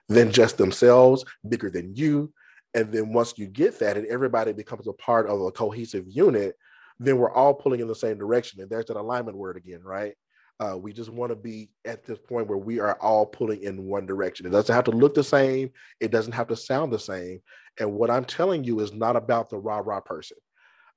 [0.08, 2.32] than just themselves, bigger than you.
[2.76, 6.56] And then once you get that, and everybody becomes a part of a cohesive unit,
[7.00, 8.62] then we're all pulling in the same direction.
[8.62, 10.14] And there's that alignment word again, right?
[10.60, 13.86] Uh, we just want to be at this point where we are all pulling in
[13.86, 14.46] one direction.
[14.46, 15.72] It doesn't have to look the same.
[16.00, 17.42] It doesn't have to sound the same.
[17.80, 20.38] And what I'm telling you is not about the rah rah person.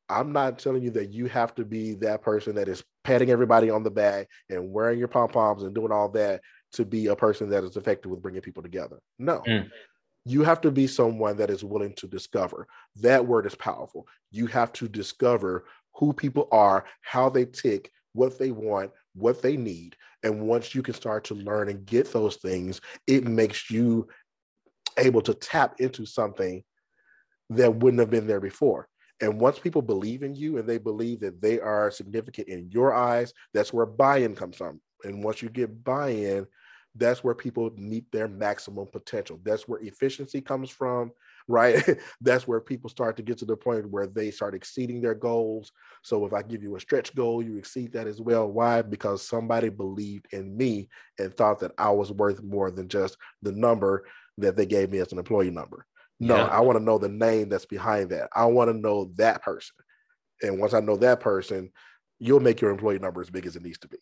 [0.09, 3.71] I'm not telling you that you have to be that person that is patting everybody
[3.71, 6.41] on the back and wearing your pom poms and doing all that
[6.73, 8.99] to be a person that is effective with bringing people together.
[9.19, 9.43] No.
[9.47, 9.71] Mm.
[10.25, 12.67] You have to be someone that is willing to discover.
[12.97, 14.07] That word is powerful.
[14.33, 18.91] You have to discover who people are, how they tick, what they want,
[19.21, 19.97] what they need.
[20.23, 24.09] And once you can start to learn and get those things, it makes you
[24.99, 26.63] able to tap into something
[27.51, 28.89] that wouldn't have been there before.
[29.21, 32.95] And once people believe in you and they believe that they are significant in your
[32.95, 34.81] eyes, that's where buy in comes from.
[35.05, 36.47] And once you get buy in,
[36.95, 39.39] that's where people meet their maximum potential.
[39.45, 41.13] That's where efficiency comes from,
[41.51, 41.83] right?
[42.21, 45.73] that's where people start to get to the point where they start exceeding their goals.
[46.03, 48.49] So if I give you a stretch goal, you exceed that as well.
[48.49, 48.83] Why?
[48.83, 50.89] Because somebody believed in me
[51.19, 54.05] and thought that I was worth more than just the number
[54.39, 55.85] that they gave me as an employee number.
[56.21, 56.47] No, yeah.
[56.47, 58.29] I want to know the name that's behind that.
[58.35, 59.75] I want to know that person.
[60.43, 61.71] And once I know that person,
[62.19, 63.99] you'll make your employee number as big as it needs to be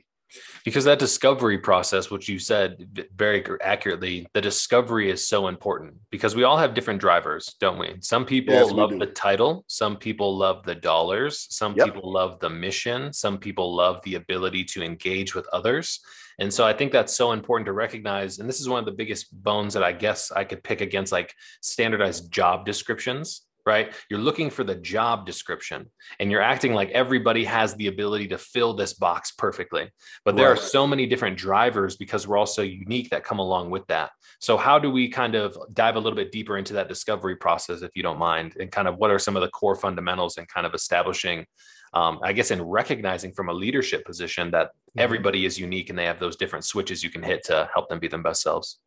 [0.65, 6.35] because that discovery process which you said very accurately the discovery is so important because
[6.35, 7.97] we all have different drivers don't we?
[8.01, 11.87] Some people yes, love the title some people love the dollars some yep.
[11.87, 16.01] people love the mission some people love the ability to engage with others.
[16.41, 18.93] And so i think that's so important to recognize and this is one of the
[18.93, 23.93] biggest bones that i guess i could pick against like standardized job descriptions right?
[24.09, 28.39] You're looking for the job description and you're acting like everybody has the ability to
[28.39, 29.91] fill this box perfectly.
[30.25, 30.59] But there right.
[30.59, 34.11] are so many different drivers because we're all so unique that come along with that.
[34.41, 37.83] So, how do we kind of dive a little bit deeper into that discovery process,
[37.83, 38.57] if you don't mind?
[38.59, 41.45] And kind of what are some of the core fundamentals and kind of establishing?
[41.93, 45.01] Um, I guess in recognizing from a leadership position that mm-hmm.
[45.01, 47.99] everybody is unique and they have those different switches you can hit to help them
[47.99, 48.79] be their best selves.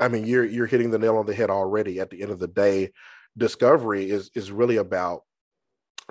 [0.00, 2.00] I mean, you're you're hitting the nail on the head already.
[2.00, 2.92] At the end of the day,
[3.36, 5.22] discovery is is really about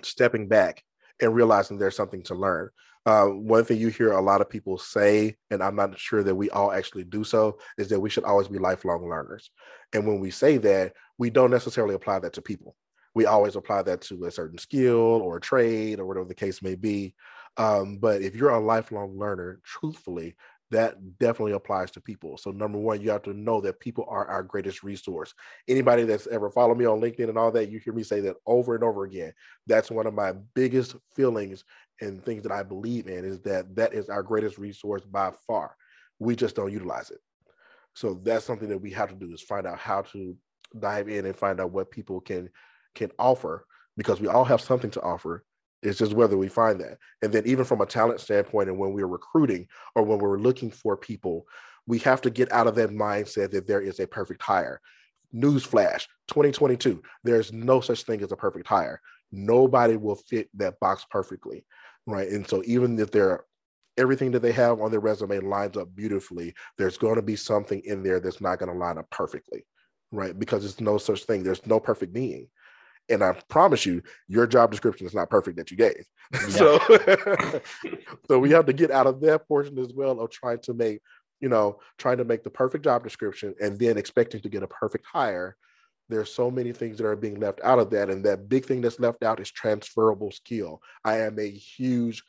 [0.03, 0.83] stepping back
[1.21, 2.69] and realizing there's something to learn.
[3.05, 6.35] Uh, one thing you hear a lot of people say, and I'm not sure that
[6.35, 9.49] we all actually do so, is that we should always be lifelong learners.
[9.93, 12.75] And when we say that, we don't necessarily apply that to people.
[13.15, 16.61] We always apply that to a certain skill or a trade or whatever the case
[16.61, 17.15] may be.
[17.55, 20.35] Um, but if you're a lifelong learner, truthfully,
[20.71, 22.37] that definitely applies to people.
[22.37, 25.33] So number one, you have to know that people are our greatest resource.
[25.67, 28.35] Anybody that's ever followed me on LinkedIn and all that, you hear me say that
[28.45, 29.33] over and over again.
[29.65, 31.63] That's one of my biggest feelings
[32.01, 35.75] and things that I believe in is that that is our greatest resource by far.
[36.19, 37.19] We just don't utilize it.
[37.93, 40.35] So that's something that we have to do is find out how to
[40.79, 42.49] dive in and find out what people can
[42.93, 43.65] can offer
[43.95, 45.43] because we all have something to offer
[45.87, 46.97] it's just whether we find that.
[47.21, 50.71] And then even from a talent standpoint, and when we're recruiting or when we're looking
[50.71, 51.45] for people,
[51.85, 54.81] we have to get out of that mindset that there is a perfect hire.
[55.33, 59.01] Newsflash 2022, there's no such thing as a perfect hire.
[59.31, 61.65] Nobody will fit that box perfectly.
[62.05, 62.29] Right.
[62.29, 63.43] And so even if they're
[63.97, 67.81] everything that they have on their resume lines up beautifully, there's going to be something
[67.83, 69.65] in there that's not going to line up perfectly.
[70.11, 70.37] Right.
[70.37, 71.43] Because there's no such thing.
[71.43, 72.47] There's no perfect being
[73.09, 76.05] and I promise you, your job description is not perfect that you gave.
[76.33, 76.47] Yeah.
[76.49, 76.79] so,
[78.27, 80.99] so we have to get out of that portion as well of trying to make,
[81.39, 84.67] you know, trying to make the perfect job description and then expecting to get a
[84.67, 85.55] perfect hire.
[86.09, 88.81] There's so many things that are being left out of that, and that big thing
[88.81, 90.81] that's left out is transferable skill.
[91.03, 92.23] I am a huge,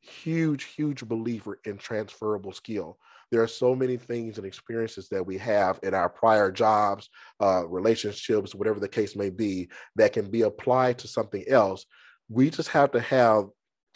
[0.00, 2.98] huge, huge believer in transferable skill
[3.30, 7.08] there are so many things and experiences that we have in our prior jobs,
[7.40, 11.86] uh, relationships, whatever the case may be, that can be applied to something else.
[12.28, 13.46] We just have to have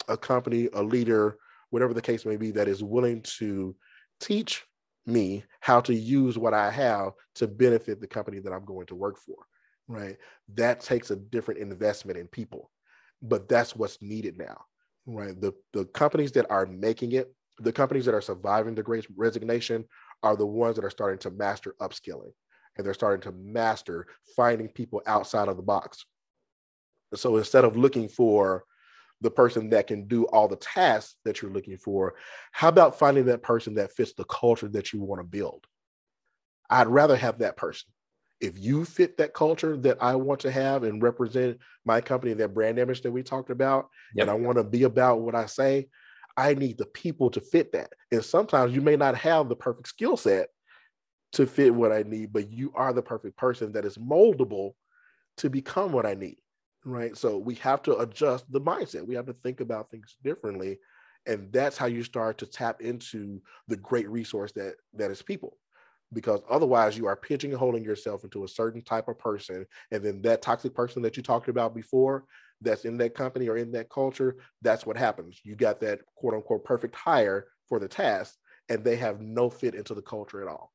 [0.07, 1.37] a company, a leader,
[1.69, 3.75] whatever the case may be, that is willing to
[4.19, 4.65] teach
[5.05, 8.95] me how to use what I have to benefit the company that I'm going to
[8.95, 9.35] work for.
[9.87, 10.17] Right.
[10.55, 12.69] That takes a different investment in people,
[13.21, 14.61] but that's what's needed now.
[15.05, 15.39] Right.
[15.39, 19.85] The the companies that are making it the companies that are surviving the great resignation
[20.23, 22.31] are the ones that are starting to master upskilling
[22.77, 26.05] and they're starting to master finding people outside of the box.
[27.13, 28.63] So instead of looking for
[29.19, 32.15] the person that can do all the tasks that you're looking for,
[32.51, 35.65] how about finding that person that fits the culture that you want to build?
[36.69, 37.89] I'd rather have that person.
[38.39, 42.55] If you fit that culture that I want to have and represent my company, that
[42.55, 44.23] brand image that we talked about, yep.
[44.23, 45.89] and I want to be about what I say,
[46.37, 47.93] I need the people to fit that.
[48.11, 50.49] And sometimes you may not have the perfect skill set
[51.33, 54.73] to fit what I need, but you are the perfect person that is moldable
[55.37, 56.37] to become what I need.
[56.83, 57.15] Right.
[57.15, 59.05] So we have to adjust the mindset.
[59.05, 60.79] We have to think about things differently
[61.25, 65.57] and that's how you start to tap into the great resource that that is people
[66.13, 70.41] because otherwise you are pigeonholing yourself into a certain type of person and then that
[70.41, 72.25] toxic person that you talked about before
[72.61, 75.39] that's in that company or in that culture that's what happens.
[75.43, 78.35] You got that quote unquote perfect hire for the task
[78.69, 80.71] and they have no fit into the culture at all.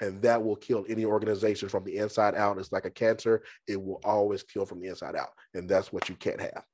[0.00, 2.58] And that will kill any organization from the inside out.
[2.58, 3.42] It's like a cancer.
[3.68, 5.30] It will always kill from the inside out.
[5.54, 6.64] And that's what you can't have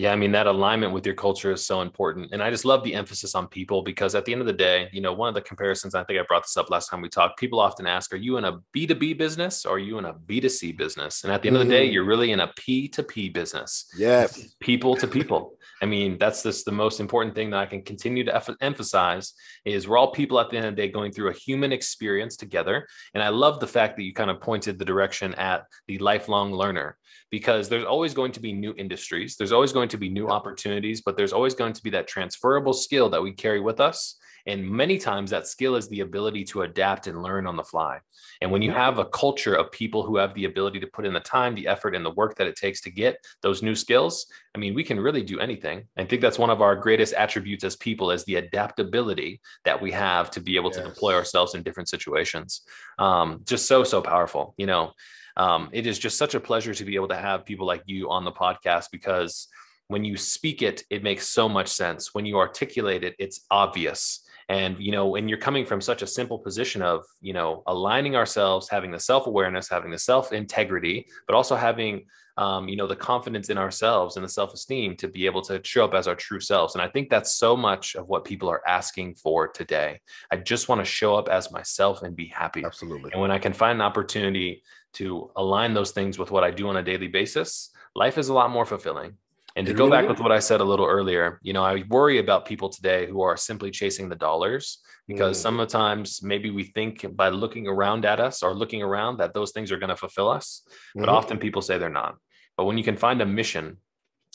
[0.00, 2.30] yeah, I mean, that alignment with your culture is so important.
[2.32, 4.88] And I just love the emphasis on people because at the end of the day,
[4.94, 7.10] you know, one of the comparisons, I think I brought this up last time we
[7.10, 10.14] talked, people often ask, are you in a B2B business or are you in a
[10.14, 11.22] B2C business?
[11.22, 11.62] And at the end mm-hmm.
[11.64, 11.92] of the day, mm-hmm.
[11.92, 13.90] you're really in a P2P business.
[13.94, 14.54] Yes.
[14.60, 15.58] People to people.
[15.82, 19.34] I mean, that's just the most important thing that I can continue to eff- emphasize
[19.66, 22.38] is we're all people at the end of the day going through a human experience
[22.38, 22.86] together.
[23.12, 26.54] And I love the fact that you kind of pointed the direction at the lifelong
[26.54, 26.96] learner
[27.30, 31.00] because there's always going to be new industries, there's always going to be new opportunities,
[31.00, 34.68] but there's always going to be that transferable skill that we carry with us and
[34.68, 37.98] many times that skill is the ability to adapt and learn on the fly.
[38.40, 41.12] And when you have a culture of people who have the ability to put in
[41.12, 44.26] the time, the effort, and the work that it takes to get those new skills,
[44.54, 45.84] I mean, we can really do anything.
[45.96, 49.92] I think that's one of our greatest attributes as people is the adaptability that we
[49.92, 50.78] have to be able yes.
[50.78, 52.62] to deploy ourselves in different situations.
[52.98, 54.92] Um, just so, so powerful, you know.
[55.36, 58.10] Um, it is just such a pleasure to be able to have people like you
[58.10, 59.48] on the podcast because
[59.88, 62.14] when you speak it, it makes so much sense.
[62.14, 64.24] When you articulate it, it's obvious.
[64.48, 68.16] And you know when you're coming from such a simple position of you know aligning
[68.16, 72.06] ourselves having the self-awareness having the self-integrity but also having
[72.36, 75.84] um, you know the confidence in ourselves and the self-esteem to be able to show
[75.84, 76.74] up as our true selves.
[76.74, 80.00] And i think that's so much of what people are asking for today.
[80.32, 82.64] I just want to show up as myself and be happy.
[82.64, 83.12] Absolutely.
[83.12, 84.62] And when i can find an opportunity
[84.92, 88.34] to align those things with what i do on a daily basis life is a
[88.34, 89.16] lot more fulfilling
[89.56, 92.18] and to go back with what I said a little earlier, you know, I worry
[92.18, 94.78] about people today who are simply chasing the dollars
[95.08, 95.42] because mm.
[95.42, 99.72] sometimes maybe we think by looking around at us or looking around that those things
[99.72, 100.62] are going to fulfill us.
[100.90, 101.00] Mm-hmm.
[101.00, 102.16] But often people say they're not.
[102.56, 103.78] But when you can find a mission,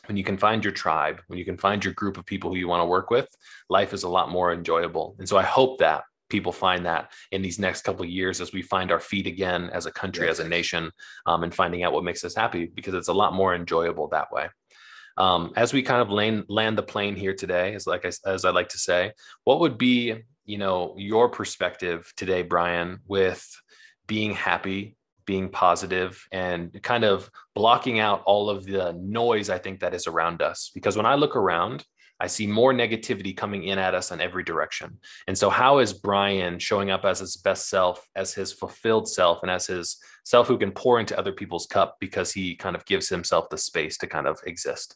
[0.08, 2.58] when you can find your tribe, when you can find your group of people who
[2.58, 3.30] you want to work with,
[3.70, 5.16] life is a lot more enjoyable.
[5.18, 8.52] And so I hope that people find that in these next couple of years as
[8.52, 10.40] we find our feet again as a country, yes.
[10.40, 10.92] as a nation,
[11.26, 14.32] um, and finding out what makes us happy because it's a lot more enjoyable that
[14.32, 14.48] way.
[15.18, 18.44] Um, as we kind of land, land the plane here today, as like I, as
[18.44, 19.14] I like to say,
[19.44, 23.48] what would be you know your perspective today, Brian, with
[24.08, 29.80] being happy, being positive, and kind of blocking out all of the noise I think
[29.80, 30.70] that is around us?
[30.74, 31.86] Because when I look around,
[32.20, 35.00] I see more negativity coming in at us in every direction.
[35.28, 39.42] And so, how is Brian showing up as his best self, as his fulfilled self,
[39.42, 42.86] and as his self who can pour into other people's cup because he kind of
[42.86, 44.96] gives himself the space to kind of exist?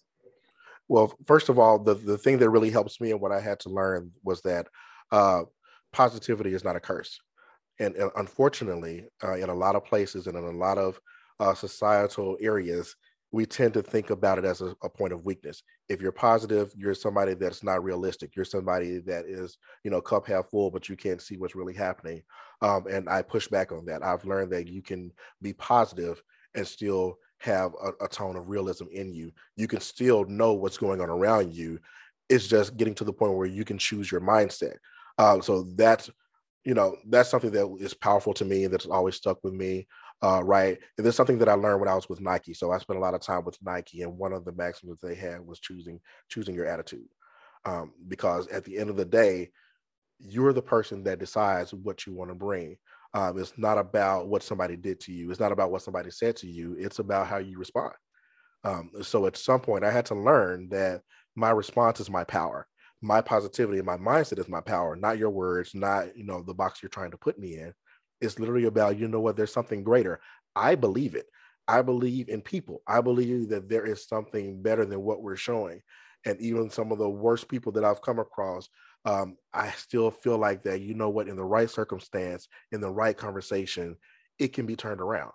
[0.88, 3.59] Well, first of all, the, the thing that really helps me and what I had
[3.61, 4.67] to learn was that
[5.11, 5.41] uh,
[5.93, 7.20] positivity is not a curse.
[7.80, 10.99] And, and unfortunately, uh, in a lot of places and in a lot of
[11.39, 12.95] uh, societal areas,
[13.32, 15.61] we tend to think about it as a, a, point of weakness.
[15.88, 18.36] If you're positive, you're somebody that's not realistic.
[18.36, 21.75] You're somebody that is, you know, cup half full, but you can't see what's really
[21.75, 22.23] happening.
[22.61, 24.03] Um, and I push back on that.
[24.03, 25.11] I've learned that you can
[25.41, 26.21] be positive
[26.55, 29.32] and still have a, a, tone of realism in you.
[29.55, 31.80] You can still know what's going on around you.
[32.30, 34.75] It's just getting to the point where you can choose your mindset.
[35.17, 36.09] Uh, so that's
[36.65, 39.88] you know that's something that is powerful to me that's always stuck with me.
[40.22, 42.53] Uh, right, and there's something that I learned when I was with Nike.
[42.53, 45.07] So I spent a lot of time with Nike, and one of the maxims that
[45.07, 45.99] they had was choosing
[46.30, 47.07] choosing your attitude,
[47.65, 49.51] um, because at the end of the day,
[50.20, 52.78] you're the person that decides what you want to bring.
[53.13, 55.32] Um, it's not about what somebody did to you.
[55.32, 56.76] It's not about what somebody said to you.
[56.78, 57.93] It's about how you respond.
[58.63, 61.01] Um, so at some point, I had to learn that
[61.36, 62.67] my response is my power.
[63.01, 66.53] My positivity and my mindset is my power, not your words, not you know the
[66.53, 67.74] box you're trying to put me in.
[68.22, 69.36] It's literally about you know what?
[69.38, 70.20] There's something greater.
[70.55, 71.28] I believe it.
[71.67, 72.82] I believe in people.
[72.88, 75.82] I believe that there is something better than what we're showing.
[76.26, 78.67] And even some of the worst people that I've come across
[79.05, 82.91] um, I still feel like that, you know what, in the right circumstance, in the
[82.91, 83.95] right conversation,
[84.39, 85.32] it can be turned around,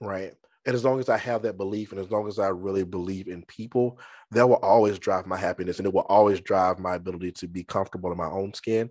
[0.00, 0.32] right?
[0.66, 3.28] And as long as I have that belief and as long as I really believe
[3.28, 3.98] in people,
[4.30, 7.64] that will always drive my happiness and it will always drive my ability to be
[7.64, 8.90] comfortable in my own skin.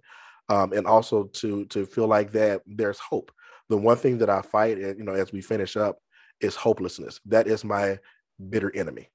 [0.49, 3.31] Um, and also to to feel like that there's hope.
[3.69, 5.99] The one thing that I fight, you know, as we finish up,
[6.41, 7.19] is hopelessness.
[7.25, 7.97] That is my
[8.49, 9.09] bitter enemy.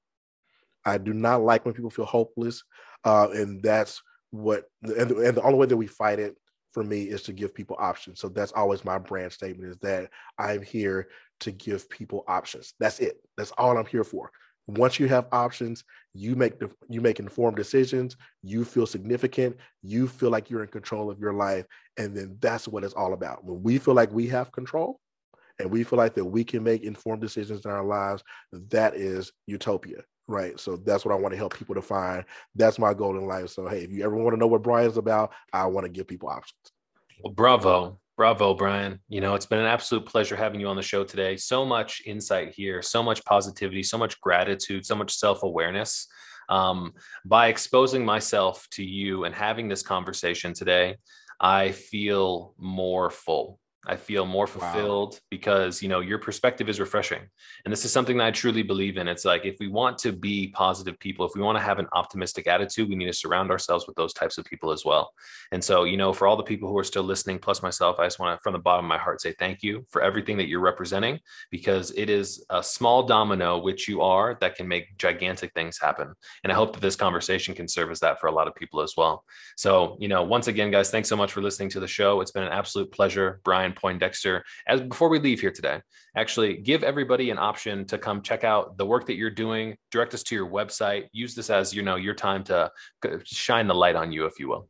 [0.85, 2.63] I do not like when people feel hopeless,
[3.03, 4.01] uh, and that's
[4.31, 6.35] what and and the only way that we fight it
[6.73, 8.19] for me is to give people options.
[8.19, 11.09] So that's always my brand statement is that I'm here
[11.41, 12.73] to give people options.
[12.79, 13.17] That's it.
[13.37, 14.31] That's all I'm here for.
[14.77, 20.07] Once you have options you make the, you make informed decisions you feel significant you
[20.07, 21.65] feel like you're in control of your life
[21.99, 23.43] and then that's what it's all about.
[23.43, 24.99] When we feel like we have control
[25.59, 28.23] and we feel like that we can make informed decisions in our lives
[28.69, 30.01] that is utopia
[30.31, 30.59] right?
[30.59, 32.23] So that's what i want to help people to find
[32.55, 33.49] that's my goal in life.
[33.49, 36.07] So hey if you ever want to know what brian's about i want to give
[36.07, 36.71] people options.
[37.23, 38.99] Well bravo Bravo, Brian.
[39.07, 41.37] You know, it's been an absolute pleasure having you on the show today.
[41.37, 46.05] So much insight here, so much positivity, so much gratitude, so much self awareness.
[46.49, 50.97] Um, by exposing myself to you and having this conversation today,
[51.39, 53.57] I feel more full.
[53.87, 55.19] I feel more fulfilled wow.
[55.29, 57.21] because, you know, your perspective is refreshing.
[57.63, 59.07] And this is something that I truly believe in.
[59.07, 61.87] It's like if we want to be positive people, if we want to have an
[61.93, 65.13] optimistic attitude, we need to surround ourselves with those types of people as well.
[65.53, 68.05] And so, you know, for all the people who are still listening, plus myself, I
[68.05, 70.49] just want to, from the bottom of my heart, say thank you for everything that
[70.49, 71.19] you're representing
[71.49, 76.13] because it is a small domino, which you are, that can make gigantic things happen.
[76.43, 78.81] And I hope that this conversation can serve as that for a lot of people
[78.81, 79.23] as well.
[79.55, 82.19] So, you know, once again, guys, thanks so much for listening to the show.
[82.19, 83.39] It's been an absolute pleasure.
[83.43, 84.43] Brian, Brian Poindexter.
[84.67, 85.81] As before we leave here today,
[86.15, 89.75] actually give everybody an option to come check out the work that you're doing.
[89.91, 91.07] Direct us to your website.
[91.11, 92.71] Use this as you know your time to
[93.23, 94.67] shine the light on you, if you will.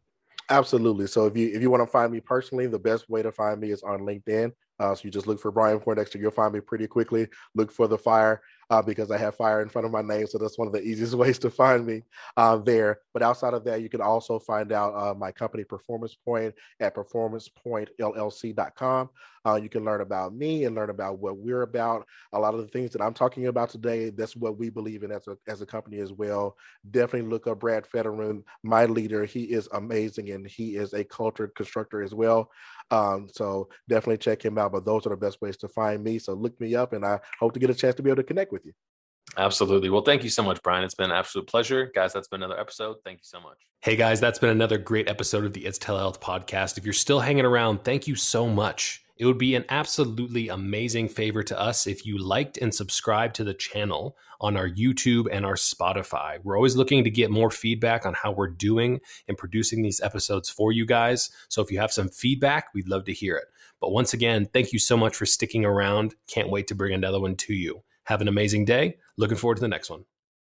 [0.49, 1.05] Absolutely.
[1.07, 3.59] So if you if you want to find me personally, the best way to find
[3.59, 4.51] me is on LinkedIn.
[4.79, 7.27] Uh, so you just look for Brian Poindexter, you'll find me pretty quickly.
[7.53, 10.27] Look for the fire uh, because I have fire in front of my name.
[10.27, 12.03] So that's one of the easiest ways to find me
[12.37, 12.99] uh, there.
[13.13, 16.95] But outside of that, you can also find out uh, my company Performance Point at
[16.95, 19.09] performancepointllc.com.
[19.45, 22.05] Uh, you can learn about me and learn about what we're about.
[22.33, 25.11] A lot of the things that I'm talking about today, that's what we believe in
[25.11, 26.57] as a, as a company as well.
[26.91, 29.25] Definitely look up Brad Federman, my leader.
[29.25, 32.51] He is amazing and he is a culture constructor as well.
[32.91, 34.71] Um, so definitely check him out.
[34.71, 36.19] But those are the best ways to find me.
[36.19, 38.23] So look me up and I hope to get a chance to be able to
[38.23, 38.73] connect with with you.
[39.37, 39.89] Absolutely.
[39.89, 40.83] Well, thank you so much, Brian.
[40.83, 41.91] It's been an absolute pleasure.
[41.93, 42.97] Guys, that's been another episode.
[43.03, 43.57] Thank you so much.
[43.81, 46.77] Hey, guys, that's been another great episode of the It's Telehealth podcast.
[46.77, 49.03] If you're still hanging around, thank you so much.
[49.17, 53.43] It would be an absolutely amazing favor to us if you liked and subscribed to
[53.43, 56.39] the channel on our YouTube and our Spotify.
[56.41, 60.49] We're always looking to get more feedback on how we're doing and producing these episodes
[60.49, 61.29] for you guys.
[61.49, 63.45] So if you have some feedback, we'd love to hear it.
[63.81, 66.15] But once again, thank you so much for sticking around.
[66.27, 67.83] Can't wait to bring another one to you.
[68.09, 68.97] Have an amazing day.
[69.19, 70.03] Looking forward to the next one.